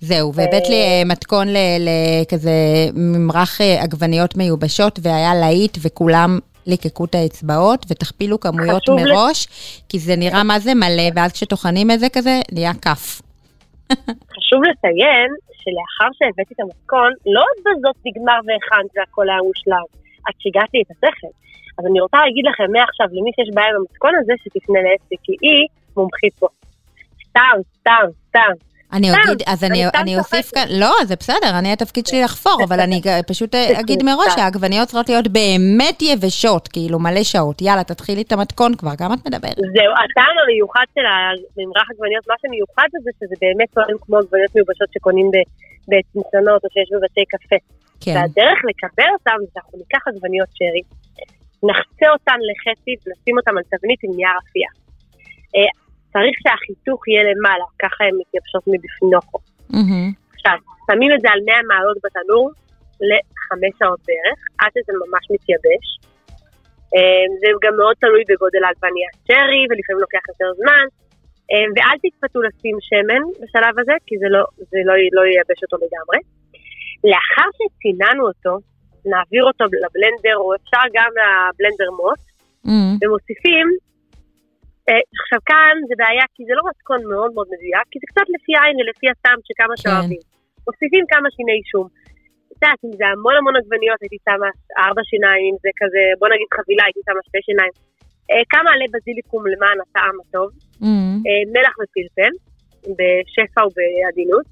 זהו, 0.01 0.35
והבאת 0.35 0.69
לי 0.69 0.75
אה, 0.75 1.03
מתכון 1.07 1.49
לכזה 1.81 2.51
ממרח 2.95 3.61
אה, 3.61 3.83
עגבניות 3.83 4.37
מיובשות, 4.37 4.99
והיה 5.03 5.35
להיט, 5.35 5.79
וכולם 5.83 6.39
ליקקו 6.67 7.05
את 7.05 7.15
האצבעות, 7.15 7.87
ותכפילו 7.89 8.41
כמויות 8.41 8.89
מראש, 8.89 9.47
לת... 9.47 9.89
כי 9.89 9.99
זה 9.99 10.17
נראה 10.17 10.43
מה 10.43 10.59
זה 10.59 10.75
מלא, 10.75 11.09
ואז 11.15 11.33
כשטוחנים 11.33 11.91
את 11.91 12.01
זה 12.01 12.09
כזה, 12.09 12.41
נהיה 12.53 12.73
כף. 12.75 13.23
חשוב 14.37 14.61
לציין 14.63 15.31
שלאחר 15.69 16.11
שהבאתי 16.19 16.55
את 16.55 16.61
המתכון, 16.61 17.11
לא 17.27 17.45
בזאת 17.65 17.97
נגמר 18.07 18.39
והכנת 18.47 18.91
והכל 18.97 19.27
היה 19.31 19.43
מושלם, 19.49 19.87
את 20.29 20.37
שיגעתי 20.41 20.79
את 20.83 20.91
השכל. 20.91 21.33
אז 21.79 21.83
אני 21.87 22.01
רוצה 22.01 22.19
להגיד 22.25 22.45
לכם 22.51 22.69
מעכשיו, 22.73 23.07
למי 23.17 23.31
שיש 23.37 23.51
בעיה 23.55 23.69
עם 23.69 23.77
המתכון 23.81 24.13
הזה, 24.21 24.33
שתפנה 24.43 24.81
לאסתי, 24.87 25.17
כי 25.25 25.33
היא 25.43 25.63
מומחית 25.97 26.35
פה. 26.41 26.49
סתם, 27.29 27.57
סתם, 27.79 28.07
סתם. 28.29 28.68
אני 28.93 29.09
אגיד, 29.11 29.43
אז 29.47 29.65
אני, 29.65 30.19
אוסיף 30.19 30.51
כאן, 30.55 30.67
לא, 30.71 30.93
זה 31.05 31.17
בסדר, 31.17 31.59
אני 31.59 31.73
התפקיד 31.73 32.07
שלי 32.07 32.23
לחפור, 32.23 32.65
אבל 32.65 32.81
אני 32.81 33.01
פשוט 33.27 33.55
אגיד 33.55 34.03
מראש 34.03 34.35
שהעגבניות 34.35 34.89
צריכות 34.89 35.09
להיות 35.09 35.29
באמת 35.29 36.03
יבשות, 36.03 36.69
כאילו 36.69 36.99
מלא 36.99 37.23
שעות. 37.23 37.63
יאללה, 37.63 37.85
תתחילי 37.85 38.23
את 38.23 38.33
המתכון 38.33 38.75
כבר, 38.75 38.97
כמה 38.97 39.15
את 39.15 39.27
מדברת? 39.27 39.57
זהו, 39.57 39.93
הטעם 40.05 40.35
המיוחד 40.43 40.87
של 40.95 41.07
הממרח 41.11 41.87
עגבניות, 41.91 42.25
מה 42.29 42.35
שמיוחד 42.43 42.89
בזה, 42.95 43.11
שזה 43.19 43.35
באמת 43.41 43.69
טוען 43.75 43.97
כמו 44.01 44.17
עגבניות 44.19 44.55
מיובשות 44.55 44.89
שקונים 44.95 45.31
בצנצנות 45.91 46.65
או 46.65 46.69
שיש 46.73 46.89
בבתי 46.93 47.25
קפה. 47.33 47.59
כן. 48.01 48.15
והדרך 48.17 48.59
לקבל 48.71 49.11
אותם 49.17 49.37
זה 49.41 49.47
שאנחנו 49.55 49.79
ניקח 49.79 50.03
עגבניות 50.09 50.49
שרי, 50.59 50.83
נחצה 51.69 52.07
אותן 52.17 52.39
לחצי 52.49 52.93
ונשים 53.01 53.35
אותן 53.39 53.55
על 53.59 53.65
תבנית 53.73 54.01
עם 54.05 54.13
נייר 54.17 54.37
אפייה. 54.43 54.71
צריך 56.13 56.37
שהחיתוך 56.43 57.09
יהיה 57.09 57.23
למעלה, 57.31 57.67
ככה 57.83 58.05
הן 58.05 58.15
מתייבשות 58.21 58.65
מבפנוכו. 58.73 59.39
Mm-hmm. 59.73 60.07
עכשיו, 60.35 60.57
שמים 60.87 61.11
את 61.15 61.21
זה 61.25 61.29
על 61.35 61.41
100 61.47 61.55
מעלות 61.71 61.99
בתנור 62.05 62.45
לחמש 63.09 63.73
שעות 63.79 64.01
בערך, 64.09 64.39
עד 64.61 64.71
שזה 64.75 64.93
ממש 65.03 65.25
מתייבש. 65.35 65.87
אה, 66.95 67.25
זה 67.41 67.49
גם 67.65 67.75
מאוד 67.81 67.97
תלוי 68.03 68.23
בגודל 68.31 68.63
העגבנייה 68.65 69.11
שרי, 69.27 69.63
ולפעמים 69.69 70.01
לוקח 70.07 70.25
יותר 70.31 70.51
זמן. 70.61 70.87
אה, 71.51 71.67
ואל 71.75 71.97
תצפתו 72.03 72.39
לשים 72.47 72.77
שמן 72.89 73.23
בשלב 73.41 73.75
הזה, 73.81 73.97
כי 74.07 74.15
זה 74.23 74.29
לא, 74.35 74.43
זה 74.71 74.79
לא, 74.89 74.95
לא 75.17 75.23
ייבש 75.33 75.61
אותו 75.65 75.77
לגמרי. 75.85 76.21
לאחר 77.11 77.49
שציננו 77.59 78.23
אותו, 78.31 78.55
נעביר 79.13 79.45
אותו 79.51 79.65
לבלנדר, 79.85 80.37
או 80.43 80.55
אפשר 80.59 80.85
גם 80.97 81.11
לבלנדר 81.21 81.91
מוט, 82.01 82.23
mm-hmm. 82.27 82.95
ומוסיפים 83.01 83.67
עכשיו 85.21 85.41
כאן 85.51 85.75
זה 85.89 85.95
בעיה, 86.03 86.27
כי 86.35 86.43
זה 86.49 86.55
לא 86.59 86.65
מתכון 86.71 87.01
מאוד 87.13 87.31
מאוד 87.37 87.49
מדויק, 87.55 87.87
כי 87.91 87.99
זה 88.03 88.07
קצת 88.13 88.27
לפי 88.35 88.53
העין 88.57 88.77
ולפי 88.79 89.07
הטעם 89.13 89.39
של 89.47 89.55
כמה 89.61 89.75
כן. 89.77 89.81
שאוהבים. 89.83 90.23
מוסיפים 90.67 91.05
כמה 91.13 91.29
שיני 91.35 91.61
שום. 91.73 91.87
את 92.51 92.57
יודעת, 92.63 92.81
אם 92.85 92.93
זה 92.99 93.05
המון 93.13 93.35
המון 93.39 93.55
עגבניות, 93.61 94.01
הייתי 94.03 94.19
שמה 94.27 94.49
ארבע 94.85 95.03
שיניים, 95.11 95.53
זה 95.65 95.71
כזה, 95.81 96.03
בוא 96.21 96.29
נגיד 96.33 96.49
חבילה, 96.57 96.85
הייתי 96.87 97.03
שמה 97.09 97.21
שתי 97.29 97.41
שיניים. 97.49 97.75
אה, 98.31 98.45
כמה 98.53 98.69
עלי 98.75 98.89
בזיליקום 98.95 99.43
למען 99.53 99.79
הטעם 99.85 100.17
הטוב. 100.23 100.49
Mm-hmm. 100.83 101.17
אה, 101.27 101.43
מלח 101.55 101.75
ופלפל, 101.81 102.33
בשפע 102.99 103.63
ובעדינות. 103.67 104.47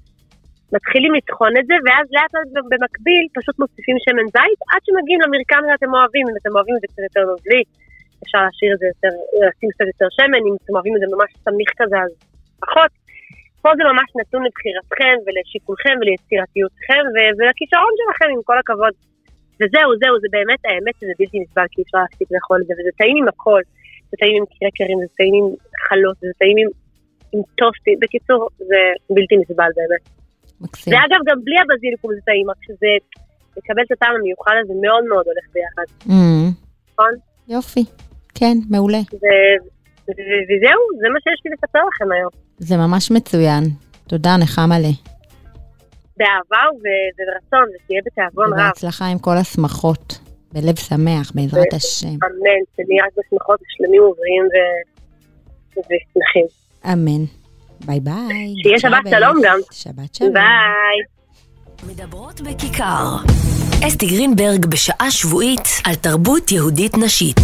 מתחילים 0.75 1.11
לטחון 1.17 1.51
את 1.59 1.65
זה, 1.69 1.75
ואז 1.85 2.05
לאט 2.15 2.31
לאט 2.35 2.49
במקביל 2.71 3.23
פשוט 3.37 3.55
מוסיפים 3.61 3.97
שמן 4.03 4.27
זית, 4.35 4.59
עד 4.71 4.81
שמגיעים 4.85 5.21
למרקם 5.23 5.61
שאתם 5.69 5.91
אוהבים, 5.95 6.25
אם 6.29 6.35
אתם 6.39 6.51
אוהבים 6.55 6.75
את 6.77 6.81
זה 6.83 6.87
קצת 6.91 7.03
יותר 7.09 7.23
נוזלי. 7.31 7.63
אפשר 8.23 8.39
להשאיר 8.45 8.71
את 8.73 8.79
זה 8.81 8.87
יותר, 8.93 9.13
לשים 9.41 9.69
קצת 9.73 9.87
יותר 9.93 10.09
שמן, 10.17 10.41
אם 10.47 10.55
אתם 10.59 10.73
אוהבים 10.75 10.95
את 10.95 11.01
זה 11.03 11.07
ממש 11.15 11.31
סמיך 11.45 11.71
כזה 11.79 11.97
אז 12.05 12.11
פחות. 12.63 12.91
פה 13.63 13.69
זה 13.77 13.83
ממש 13.91 14.09
נתון 14.19 14.41
לבחירתכם 14.47 15.15
ולשיקולכם 15.25 15.95
וליצירתיותכם 15.99 17.03
ולכישרון 17.37 17.93
שלכם, 17.99 18.29
עם 18.35 18.41
כל 18.49 18.57
הכבוד. 18.61 18.93
וזהו, 19.59 19.89
זהו, 20.01 20.13
זה 20.23 20.27
באמת, 20.35 20.61
האמת 20.67 20.95
שזה 20.99 21.13
בלתי 21.19 21.37
נסבל, 21.43 21.67
כי 21.73 21.81
אפשר 21.85 21.97
להפסיק 22.03 22.27
לאכול 22.33 22.57
את 22.61 22.67
זה, 22.67 22.73
וזה 22.77 22.91
טעים 23.01 23.17
עם 23.21 23.27
הכל. 23.27 23.61
זה 24.09 24.15
טעים 24.21 24.35
עם 24.39 24.45
קרקרים, 24.53 24.97
זה 25.03 25.09
טעים 25.19 25.33
עם 25.39 25.47
חלות, 25.85 26.17
זה 26.29 26.33
טעים 26.41 26.57
עם, 26.61 26.69
עם 27.33 27.41
טוסטים. 27.59 27.97
בקיצור, 28.01 28.41
זה 28.69 28.81
בלתי 29.15 29.35
נסבל 29.41 29.71
באמת. 29.77 30.03
מקסים. 30.61 30.93
ואגב, 30.93 31.19
גם 31.27 31.37
בלי 31.45 31.57
הבזיליקום 31.61 32.09
זה 32.17 32.21
טעים, 32.29 32.49
רק 32.51 32.61
שזה, 32.67 32.91
לקבל 33.57 33.83
את 33.85 33.91
הטעם 33.91 34.15
המיוחד 34.15 34.55
הזה 34.61 34.73
מאוד 34.85 35.03
מאוד 35.11 35.25
הולך 35.31 35.45
ביחד. 35.53 35.87
Mm. 36.11 36.47
נכון? 36.91 37.13
יופי. 37.47 37.85
כן, 38.35 38.57
מעולה. 38.69 38.97
וזהו, 40.07 40.81
זה 40.99 41.07
מה 41.13 41.19
שיש 41.23 41.41
לי 41.45 41.51
לספר 41.53 41.79
לכם 41.87 42.11
היום. 42.11 42.29
זה 42.57 42.77
ממש 42.77 43.11
מצוין. 43.11 43.63
תודה, 44.07 44.37
נחמה 44.37 44.79
לי. 44.79 44.93
באהבה 46.17 46.63
וברצון, 46.77 47.65
ושתהיה 47.75 48.01
בתיאבון 48.05 48.45
רב. 48.45 48.53
ובהצלחה 48.53 49.05
עם 49.05 49.19
כל 49.19 49.37
השמחות. 49.37 50.19
בלב 50.53 50.75
שמח, 50.75 51.31
בעזרת 51.35 51.73
השם. 51.73 52.07
אמן, 52.07 52.61
שנהיה 52.75 53.03
רק 53.05 53.11
בשמחות 53.17 53.59
ושלמים 53.61 54.01
ובריאים 54.01 54.43
ושמחים. 55.77 56.45
אמן. 56.93 57.25
ביי 57.85 57.99
ביי. 57.99 58.53
שיהיה 58.63 58.79
שבת 58.79 59.09
שלום 59.09 59.37
גם. 59.43 59.59
שבת 59.71 60.15
שלום. 60.15 60.33
ביי. 60.33 60.97
מדברות 61.87 62.41
בכיכר. 62.41 63.17
אסתי 63.83 64.05
גרינברג 64.05 64.65
בשעה 64.65 65.11
שבועית 65.11 65.67
על 65.83 65.95
תרבות 65.95 66.51
יהודית 66.51 66.97
נשית. 66.97 67.39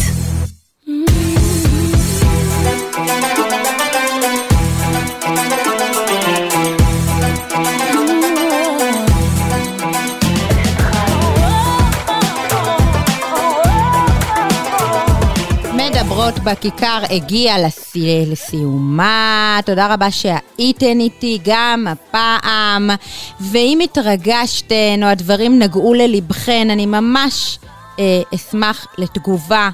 מדברות 16.28 16.44
בכיכר 16.44 17.04
הגיע 17.10 17.68
לסי... 17.68 18.26
לסיומה. 18.28 19.60
תודה 19.66 19.94
רבה 19.94 20.12
שהייתן 20.12 21.00
איתי 21.00 21.40
גם 21.46 21.88
הפעם. 21.90 22.90
ואם 23.40 23.80
התרגשתן 23.84 25.04
או 25.04 25.08
הדברים 25.08 25.60
נגעו 25.60 25.94
ללבכן, 25.94 26.70
אני 26.70 26.86
ממש 26.86 27.60
אה, 28.00 28.22
אשמח 28.36 28.88
לתגובה. 28.98 29.70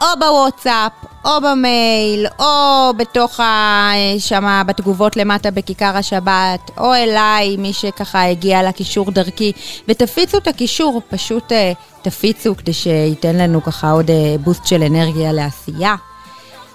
או 0.00 0.06
בוואטסאפ, 0.18 0.92
או 1.24 1.30
במייל, 1.40 2.26
או 2.38 2.92
בתוך 2.96 3.40
ה... 3.40 3.92
שמה 4.18 4.64
בתגובות 4.64 5.16
למטה 5.16 5.50
בכיכר 5.50 5.96
השבת, 5.96 6.70
או 6.78 6.94
אליי, 6.94 7.56
מי 7.56 7.72
שככה 7.72 8.24
הגיע 8.24 8.62
לקישור 8.62 9.10
דרכי, 9.10 9.52
ותפיצו 9.88 10.38
את 10.38 10.46
הקישור, 10.46 11.02
פשוט 11.08 11.52
uh, 11.52 11.54
תפיצו 12.02 12.56
כדי 12.56 12.72
שייתן 12.72 13.36
לנו 13.36 13.62
ככה 13.62 13.90
עוד 13.90 14.10
בוסט 14.40 14.66
של 14.66 14.82
אנרגיה 14.82 15.32
לעשייה. 15.32 15.94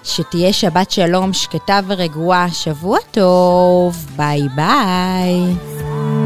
שתהיה 0.06 0.52
שבת 0.52 0.90
שלום, 0.90 1.32
שקטה 1.32 1.80
ורגועה, 1.86 2.46
שבוע 2.52 2.98
טוב, 3.10 4.06
ביי 4.16 4.42
ביי. 4.54 6.25